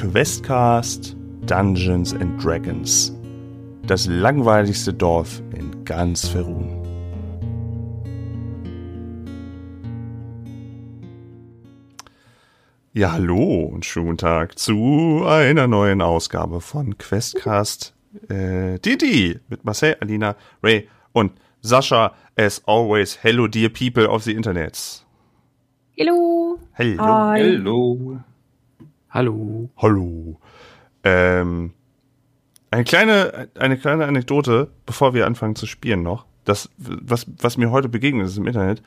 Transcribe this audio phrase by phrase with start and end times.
[0.00, 3.14] Questcast Dungeons and Dragons.
[3.86, 6.82] Das langweiligste Dorf in ganz Ferun.
[12.94, 17.94] Ja, hallo und schönen guten Tag zu einer neuen Ausgabe von Questcast
[18.30, 22.14] äh, DD mit Marcel, Alina, Ray und Sascha.
[22.36, 25.04] As always, hello dear people of the Internet.
[25.98, 26.58] Hallo.
[26.72, 27.02] Hello.
[27.04, 27.40] Hi.
[27.42, 28.24] Hallo.
[29.10, 29.70] Hallo.
[29.76, 30.38] Hallo.
[31.02, 31.72] Ähm,
[32.70, 36.26] eine kleine, eine kleine Anekdote, bevor wir anfangen zu spielen noch.
[36.44, 38.82] Das, was, was mir heute begegnet ist im Internet.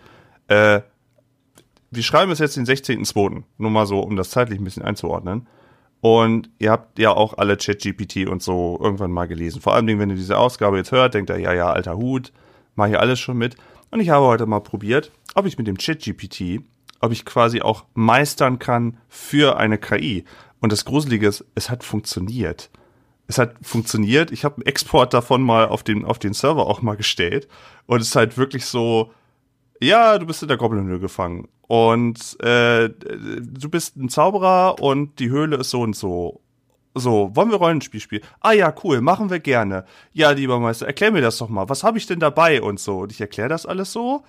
[0.48, 0.82] Äh,
[1.92, 3.44] wir schreiben es jetzt den 16.02.
[3.58, 5.48] Nur mal so, um das zeitlich ein bisschen einzuordnen.
[6.00, 9.62] Und ihr habt ja auch alle ChatGPT und so irgendwann mal gelesen.
[9.62, 12.32] Vor allem, wenn ihr diese Ausgabe jetzt hört, denkt ihr, ja, ja, alter Hut,
[12.76, 13.56] mach ich alles schon mit.
[13.92, 16.62] Und ich habe heute mal probiert, ob ich mit dem ChatGPT,
[17.04, 20.24] ob ich quasi auch meistern kann für eine KI.
[20.62, 22.70] Und das Gruselige ist, es hat funktioniert.
[23.28, 24.32] Es hat funktioniert.
[24.32, 27.50] Ich habe einen Export davon mal auf den, auf den Server auch mal gestellt.
[27.88, 29.12] Und es ist halt wirklich so,
[29.82, 31.50] ja, du bist in der Goblin-Höhle gefangen.
[31.64, 36.40] Und äh, du bist ein Zauberer und die Höhle ist so und so.
[36.96, 38.24] So, wollen wir Rollenspiel spielen?
[38.40, 39.84] Ah ja, cool, machen wir gerne.
[40.14, 41.68] Ja, lieber Meister, erklär mir das doch mal.
[41.68, 43.00] Was habe ich denn dabei und so?
[43.00, 44.24] Und ich erkläre das alles so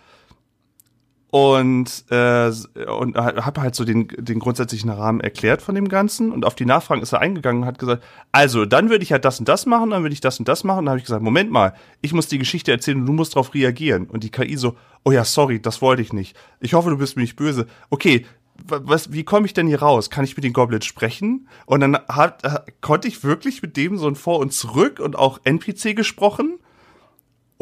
[1.35, 2.53] und äh,
[2.97, 6.65] und habe halt so den den grundsätzlichen Rahmen erklärt von dem Ganzen und auf die
[6.65, 9.67] Nachfragen ist er eingegangen und hat gesagt, also dann würde ich halt das und das
[9.67, 10.79] machen, dann würde ich das und das machen.
[10.79, 13.35] Und dann habe ich gesagt, Moment mal, ich muss die Geschichte erzählen und du musst
[13.35, 14.07] darauf reagieren.
[14.07, 16.37] Und die KI so, oh ja, sorry, das wollte ich nicht.
[16.61, 17.67] Ich hoffe, du bist mir nicht böse.
[17.91, 18.27] Okay,
[18.65, 20.11] was, wie komme ich denn hier raus?
[20.11, 21.49] Kann ich mit den Goblins sprechen?
[21.67, 25.17] Und dann hat, äh, konnte ich wirklich mit dem so ein Vor und Zurück und
[25.17, 26.61] auch NPC gesprochen.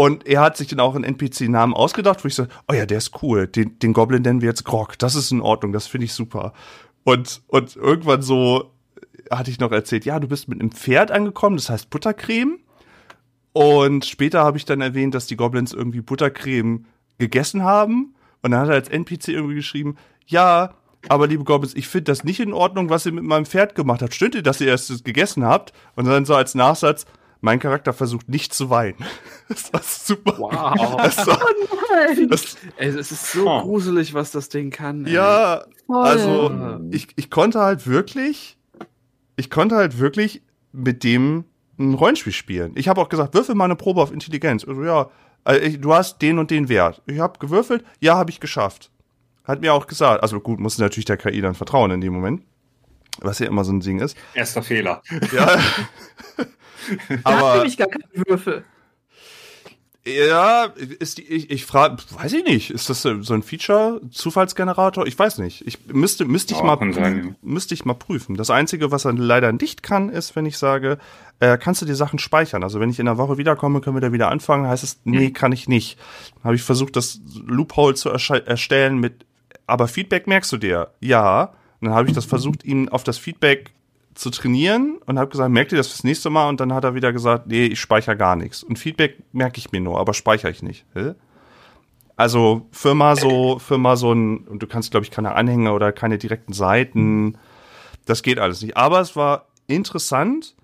[0.02, 2.98] Und er hat sich dann auch einen NPC-Namen ausgedacht, wo ich so, oh ja, der
[2.98, 3.46] ist cool.
[3.46, 4.98] Den, den Goblin nennen wir jetzt Grog.
[4.98, 6.54] Das ist in Ordnung, das finde ich super.
[7.04, 8.72] Und, und irgendwann so
[9.30, 12.58] hatte ich noch erzählt, ja, du bist mit einem Pferd angekommen, das heißt Buttercreme.
[13.52, 16.84] Und später habe ich dann erwähnt, dass die Goblins irgendwie Buttercreme
[17.18, 18.16] gegessen haben.
[18.42, 19.94] Und dann hat er als NPC irgendwie geschrieben,
[20.26, 20.74] ja,
[21.06, 24.02] aber liebe Goblins, ich finde das nicht in Ordnung, was ihr mit meinem Pferd gemacht
[24.02, 24.14] habt.
[24.14, 25.72] Stimmt ihr, dass ihr es gegessen habt?
[25.94, 27.06] Und dann so als Nachsatz,
[27.42, 28.96] mein Charakter versucht nicht zu weinen.
[29.48, 30.34] Das war super.
[30.38, 30.96] Wow.
[30.96, 31.38] Das war,
[32.30, 33.60] das, Ey, es ist so Oh.
[33.60, 35.04] gruselig, was das Ding kann.
[35.04, 35.12] ey.
[35.12, 36.06] ja, Voll.
[36.06, 38.56] also ich, ich konnte halt wirklich,
[39.36, 40.40] ich konnte halt wirklich
[40.72, 41.44] mit dem
[41.78, 42.72] ein Rollenspiel spielen.
[42.76, 44.64] Ich habe auch gesagt, würfel mal eine Probe auf Intelligenz.
[44.66, 45.10] Also ja,
[45.44, 47.02] äh, du hast den und den Wert.
[47.06, 48.90] Ich habe gewürfelt, ja, habe ich geschafft.
[49.44, 50.22] Hat mir auch gesagt.
[50.22, 52.42] Also gut, muss natürlich der KI dann vertrauen in dem Moment.
[53.20, 54.16] Was ja immer so ein Ding ist.
[54.34, 55.02] Erster Fehler.
[55.32, 55.46] Ja.
[57.08, 58.64] da Aber nämlich gar keine Würfel.
[60.04, 60.64] ja,
[60.98, 65.06] ist die, ich, ich frage, weiß ich nicht, ist das so ein Feature, Zufallsgenerator?
[65.06, 65.64] Ich weiß nicht.
[65.66, 66.78] Ich müsste, müsste ich mal,
[67.42, 68.36] müsste ich mal prüfen.
[68.36, 70.98] Das Einzige, was er leider nicht kann, ist, wenn ich sage,
[71.38, 72.64] äh, kannst du die Sachen speichern?
[72.64, 75.30] Also wenn ich in der Woche wiederkomme, können wir da wieder anfangen, heißt es, nee,
[75.30, 75.98] kann ich nicht.
[76.36, 79.26] Dann habe ich versucht, das Loophole zu erstellen mit,
[79.66, 80.90] aber Feedback merkst du dir?
[81.00, 81.52] Ja.
[81.82, 83.72] Und dann habe ich das versucht, ihn auf das Feedback
[84.14, 86.48] zu trainieren und habe gesagt, merkt ihr das fürs nächste Mal?
[86.48, 88.62] Und dann hat er wieder gesagt, nee, ich speichere gar nichts.
[88.62, 90.86] Und Feedback merke ich mir nur, aber speichere ich nicht.
[90.94, 91.14] Hä?
[92.14, 95.72] Also für mal so, für mal so ein, und du kannst, glaube ich, keine Anhänge
[95.72, 97.36] oder keine direkten Seiten.
[98.04, 98.76] Das geht alles nicht.
[98.76, 100.54] Aber es war interessant.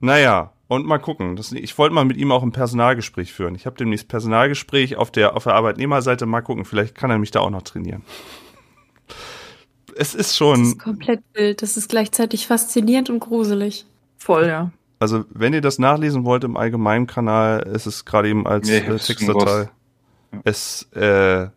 [0.00, 1.36] Naja, und mal gucken.
[1.36, 3.54] Das, ich wollte mal mit ihm auch ein Personalgespräch führen.
[3.54, 6.26] Ich habe demnächst Personalgespräch auf der, auf der Arbeitnehmerseite.
[6.26, 8.02] Mal gucken, vielleicht kann er mich da auch noch trainieren.
[10.00, 11.60] Es ist Das schon, ist komplett wild.
[11.62, 13.84] Das ist gleichzeitig faszinierend und gruselig.
[14.16, 14.72] Voll, ja.
[14.98, 18.78] also wenn ihr das nachlesen wollt im allgemeinen Kanal, ist es gerade eben als Nee,
[18.78, 19.60] äh, Textdatei.
[19.62, 19.68] raus.
[20.44, 21.48] Es äh,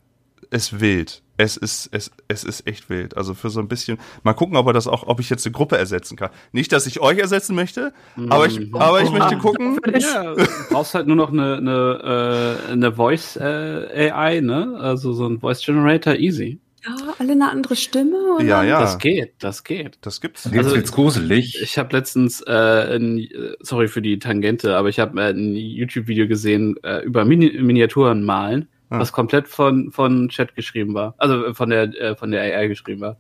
[0.50, 1.22] ist wild.
[1.38, 3.18] Es ist es es ist echt wild.
[3.18, 3.98] Also für so ein bisschen.
[4.24, 6.30] Mal gucken, ob er das auch, ob ich jetzt eine Gruppe ersetzen kann.
[6.52, 7.94] Nicht, dass ich euch ersetzen möchte,
[8.30, 8.76] aber ich Mhm.
[8.76, 9.80] aber ich möchte gucken.
[10.00, 14.76] Ja, du brauchst halt nur noch eine, eine, äh, eine Voice äh, AI, ne?
[14.80, 16.60] Also so ein Voice Generator, easy.
[16.86, 18.18] Ja, alle eine andere Stimme?
[18.36, 18.44] Oder?
[18.46, 18.80] Ja, ja.
[18.82, 19.98] Das geht, das geht.
[20.02, 20.46] Das gibt's.
[20.46, 21.62] Jetzt Also- wird's gruselig.
[21.62, 25.56] Ich habe letztens, äh, ein, äh, sorry für die Tangente, aber ich habe äh, ein
[25.56, 29.00] YouTube-Video gesehen äh, über Mini Miniaturen malen, Ah.
[29.00, 32.68] was komplett von von Chat geschrieben war, also äh, von der äh, von der AI
[32.68, 33.18] geschrieben war.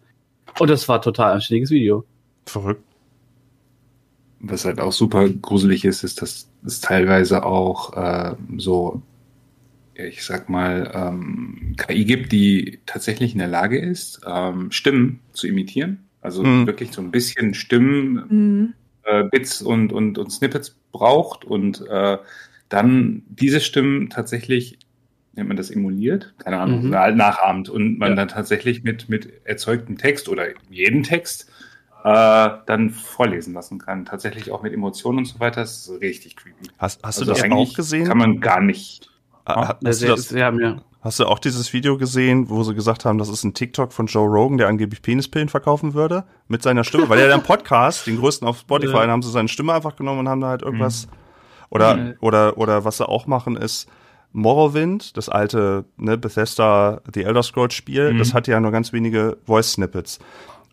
[0.59, 2.05] Und das war total anständiges Video.
[2.45, 2.83] Verrückt.
[4.41, 9.01] Was halt auch super gruselig ist, ist, dass es teilweise auch äh, so,
[9.95, 15.47] ich sag mal, ähm, KI gibt, die tatsächlich in der Lage ist, ähm, Stimmen zu
[15.47, 16.07] imitieren.
[16.21, 16.67] Also Mhm.
[16.67, 18.73] wirklich so ein bisschen Stimmen, Mhm.
[19.03, 22.17] äh, Bits und, und, und Snippets braucht und äh,
[22.69, 24.79] dann diese Stimmen tatsächlich,
[25.33, 26.89] nennt man das emuliert, keine Ahnung, Mhm.
[26.91, 28.15] nachahmt und man Ja.
[28.15, 31.51] dann tatsächlich mit, mit erzeugtem Text oder jeden Text
[32.05, 34.05] äh, dann vorlesen lassen kann.
[34.05, 35.61] Tatsächlich auch mit Emotionen und so weiter.
[35.61, 36.69] Das ist richtig creepy.
[36.77, 38.05] Hast, hast Also du das eigentlich auch gesehen?
[38.07, 39.09] Kann man gar nicht.
[39.45, 40.51] Ah, hast, du das, ja.
[41.01, 44.05] hast du auch dieses Video gesehen, wo sie gesagt haben, das ist ein TikTok von
[44.07, 46.23] Joe Rogan, der angeblich Penispillen verkaufen würde?
[46.47, 47.09] Mit seiner Stimme?
[47.09, 49.01] Weil er ja einen Podcast, den größten auf Spotify, Ja.
[49.01, 51.07] dann haben sie seine Stimme einfach genommen und haben da halt irgendwas.
[51.69, 52.13] Oder, Mhm.
[52.21, 53.87] oder, oder was sie auch machen ist,
[54.31, 58.17] Morrowind, das alte ne, Bethesda The Elder Scrolls Spiel, Mhm.
[58.19, 60.19] das hat ja nur ganz wenige Voice-Snippets.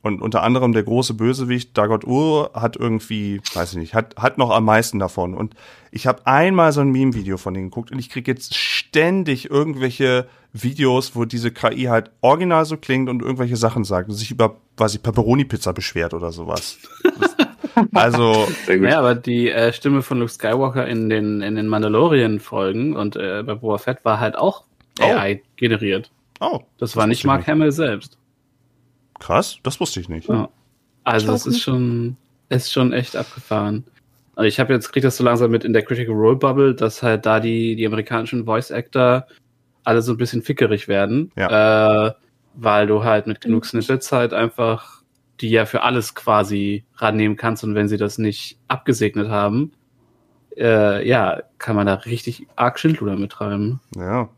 [0.02, 4.38] Und unter anderem der große Bösewicht Dagot Ur hat irgendwie, weiß ich nicht, hat, hat
[4.38, 5.34] noch am meisten davon.
[5.34, 5.54] Und
[5.90, 10.26] ich habe einmal so ein Meme-Video von denen geguckt und ich krieg jetzt ständig irgendwelche
[10.52, 14.56] Videos, wo diese KI halt original so klingt und irgendwelche Sachen sagt und sich über,
[14.78, 16.78] weiß ich, Pepperoni-Pizza beschwert oder sowas.
[17.94, 18.46] Also.
[18.68, 23.42] Ja, aber die äh, Stimme von Luke Skywalker in den, in den Mandalorian-Folgen und äh,
[23.46, 24.64] bei Boba Fett war halt auch
[25.00, 25.04] Oh.
[25.04, 26.10] AI generiert.
[26.40, 28.18] oh, Das war nicht Mark Hamill selbst.
[29.20, 30.28] Krass, das wusste ich nicht.
[30.28, 30.48] Ja.
[31.04, 31.62] Also Ich es ist nicht.
[31.62, 32.16] schon,
[32.48, 33.84] es ist schon echt abgefahren.
[34.34, 37.02] Also ich habe jetzt krieg das so langsam mit in der Critical Role Bubble, dass
[37.02, 39.26] halt da die die amerikanischen Voice Actor
[39.84, 42.10] alle so ein bisschen fickerig werden, äh,
[42.54, 45.02] weil du halt mit genug Snippets halt einfach
[45.40, 49.72] die ja für alles quasi rannehmen kannst und wenn sie das nicht abgesegnet haben,
[50.56, 53.80] äh, ja, kann man da richtig arg Schindluder mittreiben.
[53.96, 54.28] Ja.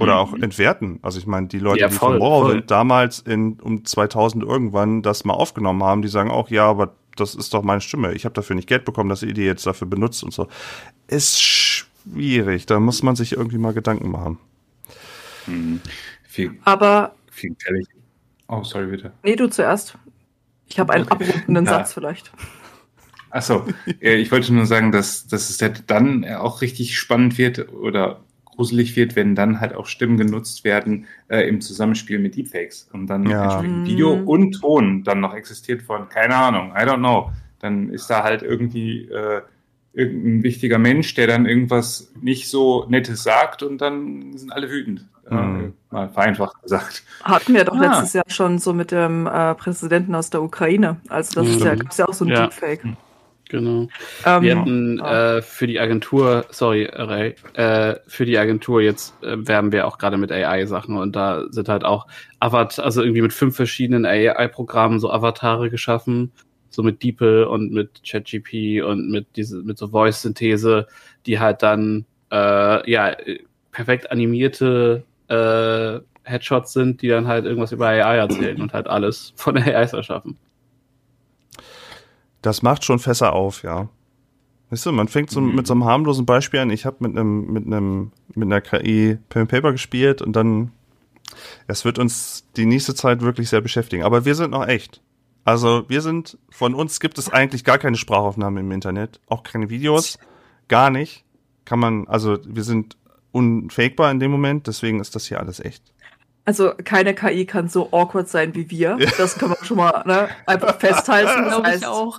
[0.00, 0.98] Oder auch entwerten.
[1.02, 5.02] Also ich meine, die Leute, Ja, die voll, von Morrowind damals in um 2000 irgendwann
[5.02, 8.14] das mal aufgenommen haben, die sagen auch, ja, aber das ist doch meine Stimme.
[8.14, 10.48] Ich habe dafür nicht Geld bekommen, dass ihr die jetzt dafür benutzt und so.
[11.08, 12.66] Ist schwierig.
[12.66, 14.38] Da muss man sich irgendwie mal Gedanken machen.
[15.46, 15.80] Mhm.
[16.22, 17.54] Viel, Aber, viel.
[18.48, 19.12] Oh, sorry, bitte.
[19.22, 19.96] nee, du zuerst.
[20.68, 21.24] Ich habe einen Okay.
[21.24, 21.70] abrundenden Ja.
[21.72, 22.32] Satz vielleicht.
[23.30, 23.64] Achso,
[24.00, 28.20] ich wollte nur sagen, dass, dass es halt dann auch richtig spannend wird oder
[28.60, 33.06] gruselig wird, wenn dann halt auch Stimmen genutzt werden äh, im Zusammenspiel mit Deepfakes und
[33.06, 33.44] dann Ja.
[33.44, 33.86] entsprechend Mhm.
[33.86, 37.32] Video und Ton dann noch existiert von, keine Ahnung, I don't know.
[37.60, 39.40] Dann ist da halt irgendwie äh,
[39.94, 45.06] irgendein wichtiger Mensch, der dann irgendwas nicht so Nettes sagt und dann sind alle wütend.
[45.30, 45.72] Äh, Mhm.
[45.90, 47.02] mal vereinfacht gesagt.
[47.24, 47.80] Hatten wir doch Ah.
[47.80, 50.98] letztes Jahr schon so mit dem äh, Präsidenten aus der Ukraine.
[51.08, 51.78] Also das ist ja, Mhm.
[51.78, 52.42] gab's ja auch so ein Ja.
[52.42, 52.84] Deepfake.
[53.50, 53.88] Genau.
[54.24, 55.38] Ähm, Wir hatten ah.
[55.38, 59.98] äh, für die Agentur, sorry, Ray, äh, für die Agentur jetzt äh, werben wir auch
[59.98, 62.06] gerade mit AI-Sachen und da sind halt auch
[62.38, 66.30] Avatar, also irgendwie mit fünf verschiedenen AI-Programmen so Avatare geschaffen,
[66.68, 70.86] so mit DeepL und mit ChatGP und mit diese, mit so Voice-Synthese,
[71.26, 73.16] die halt dann äh, ja
[73.72, 79.32] perfekt animierte äh, Headshots sind, die dann halt irgendwas über AI erzählen und halt alles
[79.34, 80.38] von AIs erschaffen.
[82.42, 83.88] Das macht schon Fässer auf, ja.
[84.70, 85.54] Weißt du, man fängt so Mhm.
[85.56, 86.70] mit so einem harmlosen Beispiel an.
[86.70, 90.70] Ich habe mit einem mit einem mit einer KI Pen Paper gespielt und dann
[91.66, 94.02] es wird uns die nächste Zeit wirklich sehr beschäftigen.
[94.04, 95.00] Aber wir sind noch echt.
[95.44, 99.70] Also wir sind von uns gibt es eigentlich gar keine Sprachaufnahmen im Internet, auch keine
[99.70, 100.18] Videos,
[100.68, 101.24] gar nicht.
[101.64, 102.96] Kann man also wir sind
[103.32, 105.92] unfakebar in dem Moment, deswegen ist das hier alles echt.
[106.44, 108.98] Also keine KI kann so awkward sein wie wir.
[109.18, 111.44] Das kann man schon mal ne, einfach festhalten.
[111.50, 112.18] Das heißt, ich auch.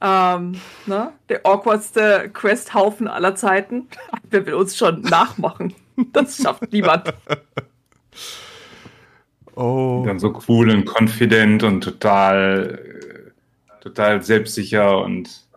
[0.00, 3.88] Ähm, ne, der awkwardste Quest-Haufen aller Zeiten.
[4.30, 5.74] Wer will uns schon nachmachen?
[6.12, 7.12] Das schafft niemand.
[9.56, 10.04] Oh.
[10.06, 13.32] Dann so cool und confident und total,
[13.80, 15.47] total selbstsicher und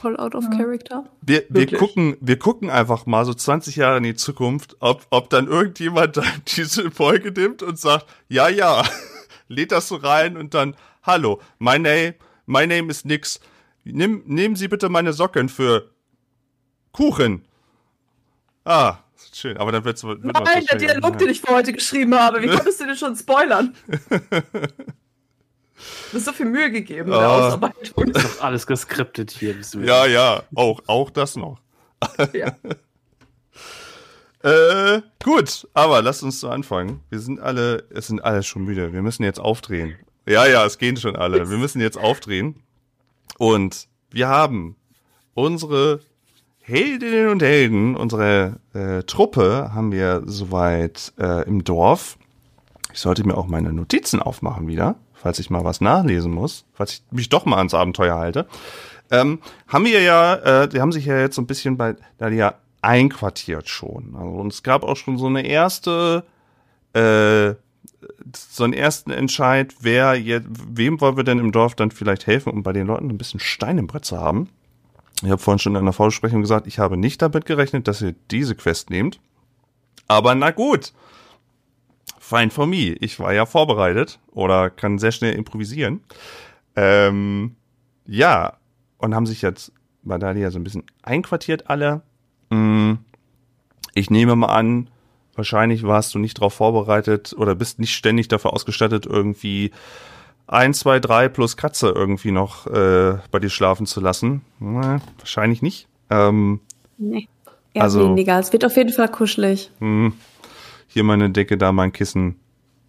[0.00, 1.04] Voll out of character.
[1.22, 1.80] Wir, wir Wirklich?
[1.80, 6.16] gucken, wir gucken einfach mal so 20 Jahre in die Zukunft, ob, ob dann irgendjemand
[6.16, 8.84] dann diese Folge nimmt und sagt, ja, ja,
[9.48, 12.14] lädt das so rein und dann, hallo, my name,
[12.46, 13.40] my name ist nix.
[13.84, 15.90] Nimm, nehmen Sie bitte meine Socken für
[16.92, 17.44] Kuchen.
[18.64, 18.98] Ah,
[19.32, 22.42] schön, aber dann wird's, wird Nein, der Dialog, den ich für heute geschrieben habe.
[22.42, 23.74] Wie konntest du den schon spoilern?
[26.10, 27.46] Du hast so viel Mühe gegeben in der Ah.
[27.48, 28.04] Ausarbeitung.
[28.10, 29.54] Ist doch alles geskriptet hier.
[29.82, 31.60] Ja, ja, auch, auch das noch.
[32.32, 32.54] Ja.
[34.42, 37.00] Äh, gut, aber lasst uns so anfangen.
[37.10, 38.92] Wir sind alle, es sind alle schon müde.
[38.92, 39.96] Wir müssen jetzt aufdrehen.
[40.26, 41.50] Ja, ja, es gehen schon alle.
[41.50, 42.62] Wir müssen jetzt aufdrehen.
[43.38, 44.76] Und wir haben
[45.34, 46.00] unsere
[46.60, 52.16] Heldinnen und Helden, unsere äh, Truppe haben wir soweit äh, im Dorf.
[52.92, 56.92] Ich sollte mir auch meine Notizen aufmachen wieder, falls ich mal was nachlesen muss, falls
[56.92, 58.46] ich mich doch mal ans Abenteuer halte.
[59.10, 62.54] Ähm, haben wir ja, äh, die haben sich ja jetzt so ein bisschen bei Dalia
[62.80, 64.14] einquartiert schon.
[64.16, 66.24] Also und es gab auch schon so eine erste,
[66.94, 67.54] äh,
[68.34, 72.52] so einen ersten Entscheid, wer jetzt, wem wollen wir denn im Dorf dann vielleicht helfen,
[72.52, 74.48] um bei den Leuten ein bisschen Stein im Brett zu haben.
[75.22, 78.14] Ich habe vorhin schon in einer Vorbesprechung gesagt, ich habe nicht damit gerechnet, dass ihr
[78.30, 79.20] diese Quest nehmt.
[80.08, 80.92] Aber na gut.
[82.30, 82.94] Fine for me.
[83.00, 86.00] Ich war ja vorbereitet oder kann sehr schnell improvisieren.
[86.76, 87.56] Ähm,
[88.06, 88.54] ja,
[88.98, 89.72] und haben sich jetzt
[90.04, 92.02] bei Dalia so ein bisschen einquartiert alle.
[92.50, 92.94] Mm,
[93.94, 94.88] Ich nehme mal an,
[95.34, 99.72] wahrscheinlich warst du nicht darauf vorbereitet oder bist nicht ständig dafür ausgestattet, irgendwie
[100.46, 104.42] ein, zwei, drei plus Katze irgendwie noch äh, bei dir schlafen zu lassen.
[104.60, 105.88] Na, wahrscheinlich nicht.
[106.10, 106.60] Ähm,
[106.98, 107.28] Nee.
[107.74, 108.38] Eher Also- weniger.
[108.38, 109.70] Es wird auf jeden Fall kuschelig.
[109.80, 110.12] hm,
[110.92, 112.40] hier meine Decke, da mein Kissen.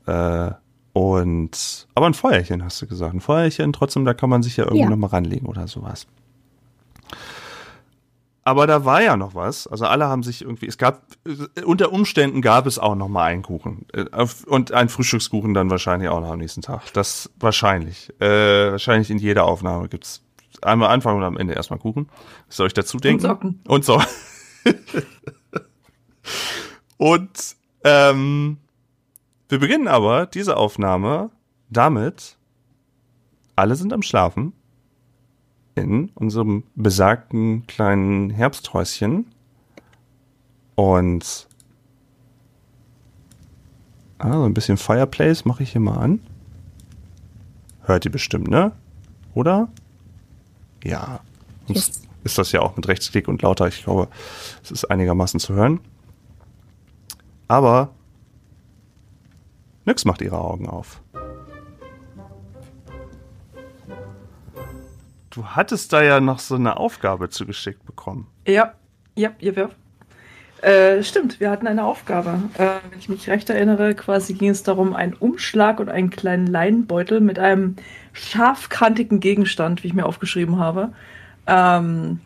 [0.08, 0.52] Äh,
[0.94, 3.14] und aber ein Feuerchen hast du gesagt.
[3.14, 4.90] Ein Feuerchen, trotzdem, da kann man sich ja irgendwie Ja.
[4.90, 6.08] noch mal ranlegen oder sowas.
[8.44, 9.68] Aber da war ja noch was.
[9.68, 11.04] Also alle haben sich irgendwie, es gab,
[11.64, 13.86] unter Umständen gab es auch noch mal einen Kuchen.
[13.94, 14.06] Äh,
[14.48, 16.92] Und einen Frühstückskuchen dann wahrscheinlich auch noch am nächsten Tag.
[16.94, 18.10] Das wahrscheinlich.
[18.20, 20.24] Äh, wahrscheinlich in jeder Aufnahme gibt's
[20.64, 22.10] einmal Anfang und am Ende erstmal Kuchen.
[22.48, 23.22] Was soll ich dazu denken?
[23.22, 23.62] Socken.
[23.68, 24.02] Und so.
[26.98, 27.30] und
[27.84, 28.58] ähm,
[29.50, 31.30] wir beginnen aber diese Aufnahme
[31.70, 32.38] damit,
[33.56, 34.54] alle sind am Schlafen
[35.76, 39.26] in unserem besagten kleinen Herbsthäuschen.
[40.76, 41.48] Und
[44.20, 46.22] ah, so ein bisschen Fireplace mache ich hier mal an.
[47.84, 48.72] Hört ihr bestimmt, ne?
[49.34, 49.70] Oder?
[50.84, 51.20] Ja.
[51.68, 53.68] Sonst ist das ja auch mit Rechtsklick und lauter.
[53.68, 54.08] Ich glaube,
[54.64, 55.80] es ist einigermaßen zu hören.
[57.52, 57.90] Aber
[59.84, 61.02] Nix macht ihre Augen auf.
[65.32, 68.28] Du hattest da ja noch so eine Aufgabe zugeschickt bekommen.
[68.48, 68.76] Ja,
[69.18, 69.70] ja, ja, ja.
[70.62, 72.42] Äh, stimmt, wir hatten eine Aufgabe.
[72.58, 76.48] Äh, wenn ich mich recht erinnere, quasi ging es darum, einen Umschlag und einen kleinen
[76.48, 77.76] Leinenbeutel mit einem
[78.14, 80.94] scharfkantigen Gegenstand, wie ich mir aufgeschrieben habe,
[81.48, 82.22] ähm,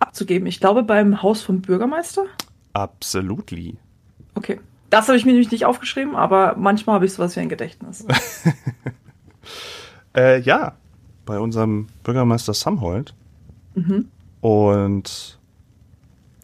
[0.00, 0.48] abzugeben.
[0.48, 2.24] Ich glaube beim Haus vom Bürgermeister.
[2.72, 3.78] Absolutely.
[4.38, 4.60] Okay.
[4.88, 8.06] Das habe ich mir nämlich nicht aufgeschrieben, aber manchmal habe ich sowas wie ein Gedächtnis.
[10.16, 10.72] Äh, ja,
[11.26, 13.14] bei unserem Bürgermeister Samhold.
[13.74, 14.08] mhm.
[14.40, 15.38] Und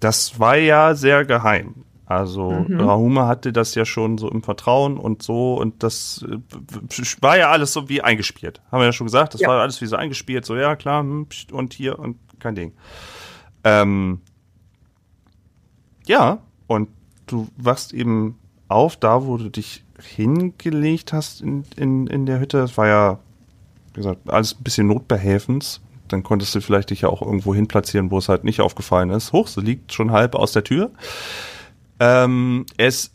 [0.01, 1.85] das war ja sehr geheim.
[2.07, 2.81] Also Mhm.
[2.81, 6.39] Rahuma hatte das ja schon so im Vertrauen und so und das äh,
[7.23, 8.61] war ja alles so wie eingespielt.
[8.71, 9.49] Haben wir ja schon gesagt, das Ja.
[9.49, 10.45] war alles wie so eingespielt.
[10.45, 12.73] So, ja klar, hm, und hier und kein Ding.
[13.65, 14.21] Ähm,
[16.07, 16.89] ja, und
[17.35, 18.39] du wachst eben
[18.69, 22.59] auf, da wo du dich hingelegt hast in, in, in der Hütte.
[22.59, 23.19] Das war ja,
[23.93, 25.81] wie gesagt, alles ein bisschen notbehelfens.
[26.09, 29.11] Dann konntest du vielleicht dich ja auch irgendwo hin platzieren, wo es halt nicht aufgefallen
[29.11, 29.33] ist.
[29.33, 30.91] Hoch, sie liegt schon halb aus der Tür.
[32.01, 33.11] Ähm, es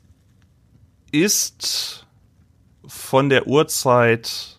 [1.12, 2.08] ist
[2.86, 4.59] von der Uhrzeit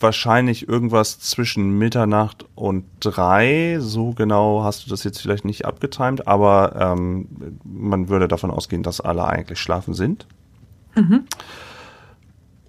[0.00, 3.78] wahrscheinlich irgendwas zwischen Mitternacht und drei.
[3.80, 7.28] So genau hast du das jetzt vielleicht nicht abgetimt, aber ähm,
[7.64, 10.26] man würde davon ausgehen, dass alle eigentlich schlafen sind.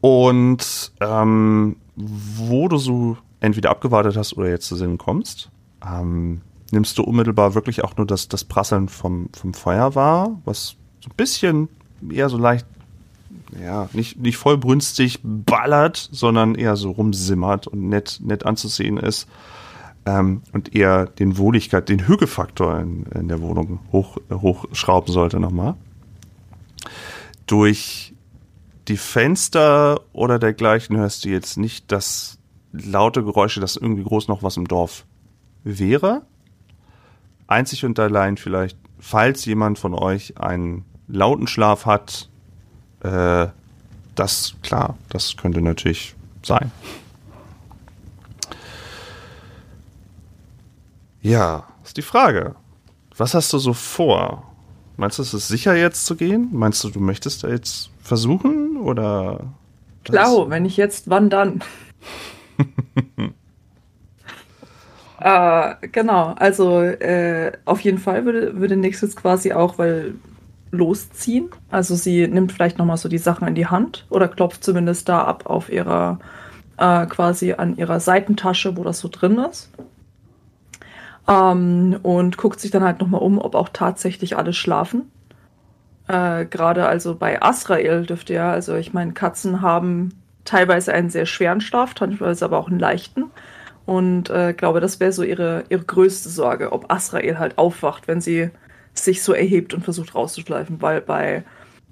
[0.01, 5.49] Und ähm, wo du so entweder abgewartet hast oder jetzt zu Sinnen kommst,
[5.85, 10.75] ähm, nimmst du unmittelbar wirklich auch nur das, das Prasseln vom, vom Feuer wahr, was
[10.99, 11.69] so ein bisschen
[12.09, 12.65] eher so leicht,
[13.59, 19.27] ja, nicht, nicht vollbrünstig ballert, sondern eher so rumsimmert und nett, nett anzusehen ist.
[20.05, 25.75] Ähm, und eher den Wohligkeit, den Hügefaktor in, in der Wohnung hoch, hochschrauben sollte nochmal.
[27.45, 28.13] Durch
[28.87, 32.39] die Fenster oder dergleichen hörst du jetzt nicht das
[32.71, 35.05] laute Geräusche, dass irgendwie groß noch was im Dorf
[35.63, 36.23] wäre.
[37.45, 42.30] Einzig und allein vielleicht, falls jemand von euch einen lauten Schlaf hat,
[43.03, 43.47] äh,
[44.15, 46.71] das, klar, das könnte natürlich sein.
[51.21, 52.55] Ja, ist die Frage.
[53.17, 54.51] Was hast du so vor?
[54.97, 56.49] Meinst du, es ist sicher jetzt zu gehen?
[56.51, 59.53] Meinst du, du möchtest da jetzt versuchen oder?
[60.03, 61.63] Klar, wenn ich jetzt, wann dann?
[65.19, 70.15] äh, genau, also äh, auf jeden Fall würde, würde Nix jetzt quasi auch weil
[70.71, 71.49] losziehen.
[71.69, 75.23] Also sie nimmt vielleicht nochmal so die Sachen in die Hand oder klopft zumindest da
[75.23, 76.19] ab auf ihrer,
[76.77, 79.69] äh, quasi an ihrer Seitentasche, wo das so drin ist.
[81.27, 85.11] Ähm, und guckt sich dann halt nochmal um, ob auch tatsächlich alle schlafen.
[86.07, 90.13] Äh, Gerade also bei Asrael dürfte ja, also ich meine, Katzen haben
[90.45, 93.25] teilweise einen sehr schweren Schlaf, teilweise aber auch einen leichten.
[93.85, 98.21] Und äh, glaube, das wäre so ihre, ihre größte Sorge, ob Asrael halt aufwacht, wenn
[98.21, 98.51] sie
[99.03, 100.81] sich so erhebt und versucht rauszuschleifen.
[100.81, 101.43] Weil bei,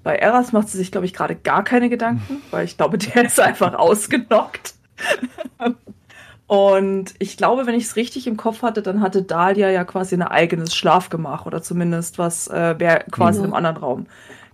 [0.02, 3.24] bei Eras macht sie sich, glaube ich, gerade gar keine Gedanken, weil ich glaube, der
[3.24, 4.74] ist einfach ausgenockt.
[6.46, 10.16] Und ich glaube, wenn ich es richtig im Kopf hatte, dann hatte Dahlia ja quasi
[10.16, 13.44] ein eigenes Schlafgemach oder zumindest was äh, wäre quasi Ja.
[13.46, 14.06] im anderen Raum.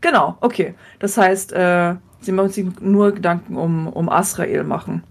[0.02, 0.74] Genau, okay.
[0.98, 5.04] Das heißt, äh, sie machen sich nur Gedanken um, um Asrael machen.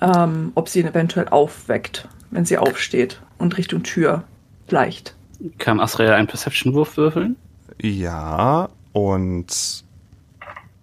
[0.00, 4.22] ähm, ob sie ihn eventuell aufweckt, wenn sie aufsteht und Richtung Tür
[4.68, 5.16] leicht.
[5.58, 7.36] Kann Asrael einen Perception-Wurf würfeln?
[7.80, 9.84] Ja, und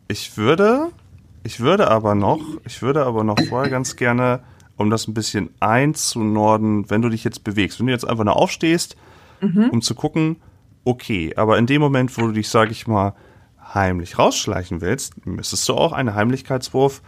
[0.07, 0.89] ich würde,
[1.43, 4.41] ich würde aber noch, ich würde aber noch vorher ganz gerne,
[4.75, 8.35] um das ein bisschen einzunorden, wenn du dich jetzt bewegst, wenn du jetzt einfach nur
[8.35, 8.97] aufstehst,
[9.41, 10.37] um zu gucken,
[10.83, 13.13] okay, aber in dem Moment, wo du dich, sag ich mal,
[13.73, 17.01] heimlich rausschleichen willst, müsstest du auch einen Heimlichkeitswurf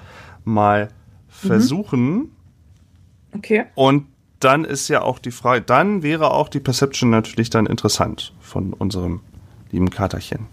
[0.44, 0.90] mal
[1.28, 2.32] versuchen.
[3.34, 3.66] Okay.
[3.76, 4.08] Und
[4.44, 8.74] dann ist ja auch die Frage, dann wäre auch die Perception natürlich dann interessant von
[8.74, 9.22] unserem
[9.72, 10.48] lieben Katerchen.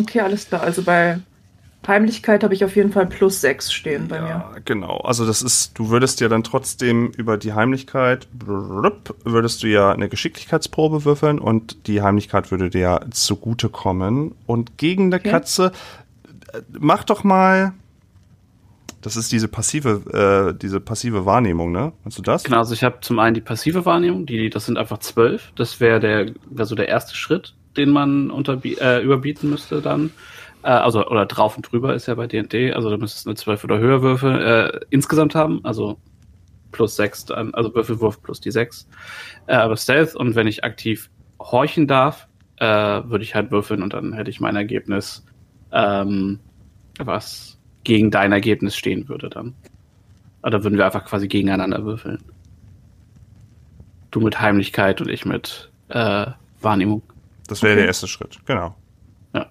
[0.00, 0.62] Okay, alles klar.
[0.62, 1.20] Also bei
[1.88, 4.28] Heimlichkeit habe ich auf jeden Fall plus 6 stehen bei mir.
[4.28, 4.98] Ja, genau.
[4.98, 9.90] Also das ist, du würdest ja dann trotzdem über die Heimlichkeit, blub, würdest du ja
[9.90, 14.34] eine Geschicklichkeitsprobe würfeln und die Heimlichkeit würde dir ja zugutekommen.
[14.46, 15.30] Und gegen eine Okay.
[15.30, 15.72] Katze,
[16.52, 17.72] äh, mach doch mal,
[19.00, 21.92] das ist diese passive, äh, diese passive Wahrnehmung, ne?
[22.02, 22.44] Meinst du das?
[22.44, 25.52] Genau, also ich habe zum einen die passive Wahrnehmung, die, das sind einfach zwölf.
[25.56, 30.10] Das wäre der, wär so der erste Schritt, den man äh, überbieten müsste dann.
[30.62, 33.36] Äh, also, oder drauf und drüber ist ja bei D&D, also da müsstest du eine
[33.36, 35.98] 12 oder höher Würfel äh, insgesamt haben, also
[36.72, 38.88] plus sechs, dann, also Würfelwurf plus die sechs.
[39.46, 43.92] Äh, aber Stealth und wenn ich aktiv horchen darf, äh, würde ich halt würfeln und
[43.92, 45.24] dann hätte ich mein Ergebnis,
[45.72, 46.40] ähm,
[46.98, 47.57] was
[47.88, 49.54] gegen dein Ergebnis stehen würde dann.
[50.42, 52.22] Oder würden wir einfach quasi gegeneinander würfeln.
[54.10, 56.26] Du mit Heimlichkeit und ich mit äh,
[56.60, 57.02] Wahrnehmung.
[57.46, 57.80] Das wäre Okay.
[57.80, 58.76] der erste Schritt, genau.
[59.32, 59.46] Ja.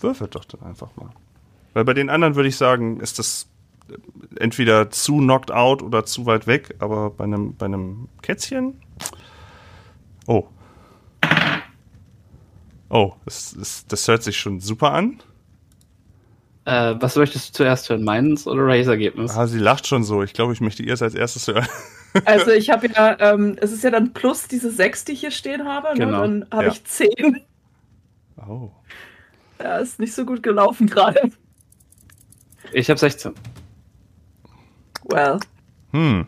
[0.00, 1.08] Würfelt doch dann einfach mal.
[1.72, 3.48] Weil bei den anderen würde ich sagen, ist das
[4.38, 8.74] entweder zu knocked out oder zu weit weg, aber bei einem, bei einem Kätzchen.
[10.26, 10.46] Oh.
[12.90, 15.22] Oh, das, das, das hört sich schon super an.
[16.68, 18.04] Äh, was möchtest du zuerst hören?
[18.04, 19.34] Meins oder Rays Ergebnis?
[19.34, 20.22] Ah, sie lacht schon so.
[20.22, 21.66] Ich glaube, ich möchte ihr es als erstes hören.
[22.24, 25.30] Also ich habe ja, ähm, es ist ja dann plus diese 6, die ich hier
[25.30, 25.88] stehen habe.
[25.88, 26.06] Ne?
[26.06, 26.72] Genau, Dann habe ja.
[26.72, 27.42] ich 10.
[28.48, 28.70] Oh.
[29.60, 31.30] Ja, ist nicht so gut gelaufen gerade.
[32.72, 33.34] Ich habe 16.
[35.04, 35.38] Well.
[35.92, 36.26] Hm.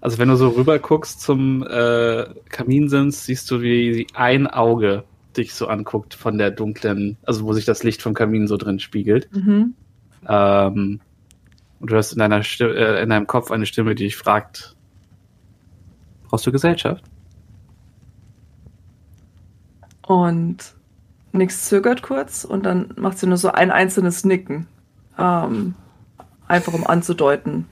[0.00, 5.04] Also wenn du so rüber guckst zum äh, Kaminsims, siehst du, wie ein Auge
[5.36, 8.78] dich so anguckt von der dunklen, also wo sich das Licht vom Kamin so drin
[8.78, 9.28] spiegelt.
[9.32, 9.74] Mhm.
[10.28, 11.00] Ähm,
[11.78, 14.76] und du hörst in, deiner Stimme, äh, in deinem Kopf eine Stimme, die dich fragt,
[16.28, 17.04] brauchst du Gesellschaft?
[20.06, 20.74] Und
[21.32, 24.66] Nix zögert kurz und dann macht sie nur so ein einzelnes Nicken.
[25.18, 25.74] Ähm,
[26.48, 27.66] einfach um anzudeuten.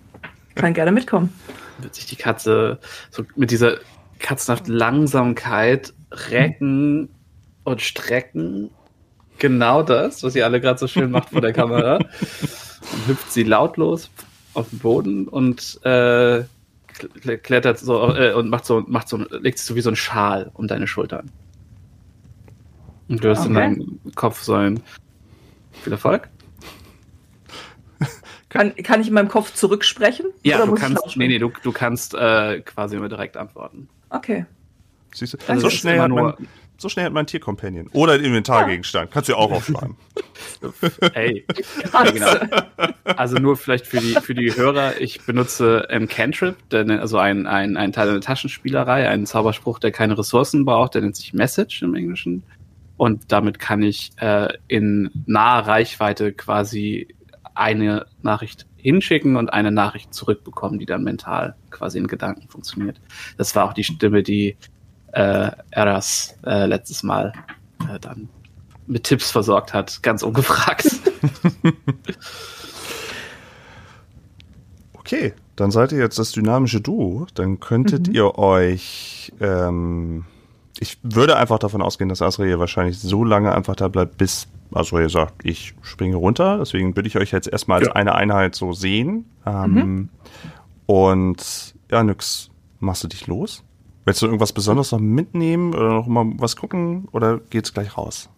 [0.54, 1.32] Kann gerne mitkommen.
[1.78, 2.78] wird sich die Katze
[3.10, 3.78] so mit dieser
[4.18, 7.08] katzenhaften Langsamkeit recken
[7.64, 8.70] und strecken.
[9.38, 11.98] Genau das, was ihr alle gerade so schön macht vor der Kamera.
[12.90, 14.10] Dann hüpft sie lautlos
[14.54, 16.44] auf den Boden und äh,
[16.94, 19.96] kl- klettert so äh, und macht so, macht so, legt sich so wie so ein
[19.96, 21.30] Schal um deine Schultern.
[23.08, 23.74] Und du hast in Okay.
[23.74, 24.80] deinem Kopf so ein
[25.82, 26.28] viel Erfolg.
[28.48, 30.26] Kann, kann ich in meinem Kopf zurücksprechen?
[30.44, 33.88] Ja, Oder du kannst, nee, nee, du, du kannst äh, quasi immer direkt antworten.
[34.10, 34.46] Okay.
[35.12, 35.38] Siehst du?
[35.48, 37.88] Also so, schnell hat nur- man, so schnell hat man Tiercompanion.
[37.92, 39.10] Oder ein Inventargegenstand.
[39.10, 39.96] Kannst du ja auch aufschreiben.
[41.12, 41.44] Hey,
[41.92, 42.32] ja, genau.
[43.04, 47.46] Also nur vielleicht für die, für die Hörer, ich benutze ähm, Cantrip, nennt- also ein,
[47.46, 51.82] ein, ein Teil einer Taschenspielerei, einen Zauberspruch, der keine Ressourcen braucht, der nennt sich Message
[51.82, 52.42] im Englischen.
[52.96, 57.08] Und damit kann ich äh, in naher Reichweite quasi
[57.54, 63.00] eine Nachricht hinschicken und eine Nachricht zurückbekommen, die dann mental quasi in Gedanken funktioniert.
[63.36, 64.56] Das war auch die Stimme, die
[65.14, 67.32] äh, Eras äh, letztes Mal
[67.92, 68.28] äh, dann
[68.86, 70.86] mit Tipps versorgt hat, ganz ungefragt.
[74.94, 77.26] Okay, dann seid ihr jetzt das dynamische Duo.
[77.34, 78.14] Dann könntet Mhm.
[78.14, 79.32] ihr euch.
[79.40, 80.24] Ähm,
[80.80, 85.08] ich würde einfach davon ausgehen, dass Asriel wahrscheinlich so lange einfach da bleibt, bis Asriel
[85.10, 86.58] sagt, ich springe runter.
[86.58, 87.92] Deswegen würde ich euch jetzt erstmal als Ja.
[87.94, 89.26] eine Einheit so sehen.
[89.46, 90.08] Ähm,
[90.86, 92.50] Und ja, nix.
[92.80, 93.62] Machst du dich los?
[94.04, 98.28] Willst du irgendwas Besonderes noch mitnehmen oder noch mal was gucken oder geht's gleich raus?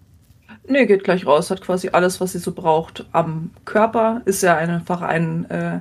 [0.69, 4.23] Nee, geht gleich raus, hat quasi alles, was sie so braucht am Körper.
[4.25, 5.81] Ist ja einfach ein, äh,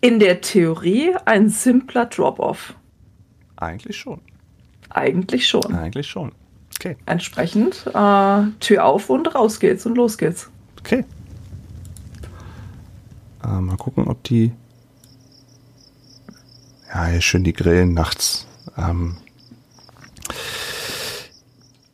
[0.00, 2.74] in der Theorie ein simpler Drop-off.
[3.56, 4.20] Eigentlich schon.
[4.90, 5.74] Eigentlich schon.
[5.74, 6.32] Eigentlich schon.
[6.78, 6.96] Okay.
[7.06, 10.50] Entsprechend äh, Tür auf und raus geht's und los geht's.
[10.78, 11.04] Okay.
[13.44, 14.52] Äh, mal gucken, ob die.
[16.92, 18.47] Ja, hier schön die Grillen nachts.
[18.78, 19.16] Ähm,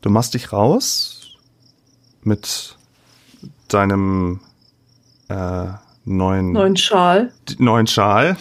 [0.02, 1.38] du machst dich raus
[2.22, 2.76] mit
[3.68, 4.40] deinem
[5.28, 5.66] äh,
[6.04, 7.32] neuen, Neuen Schal.
[7.58, 8.36] neuen Schal.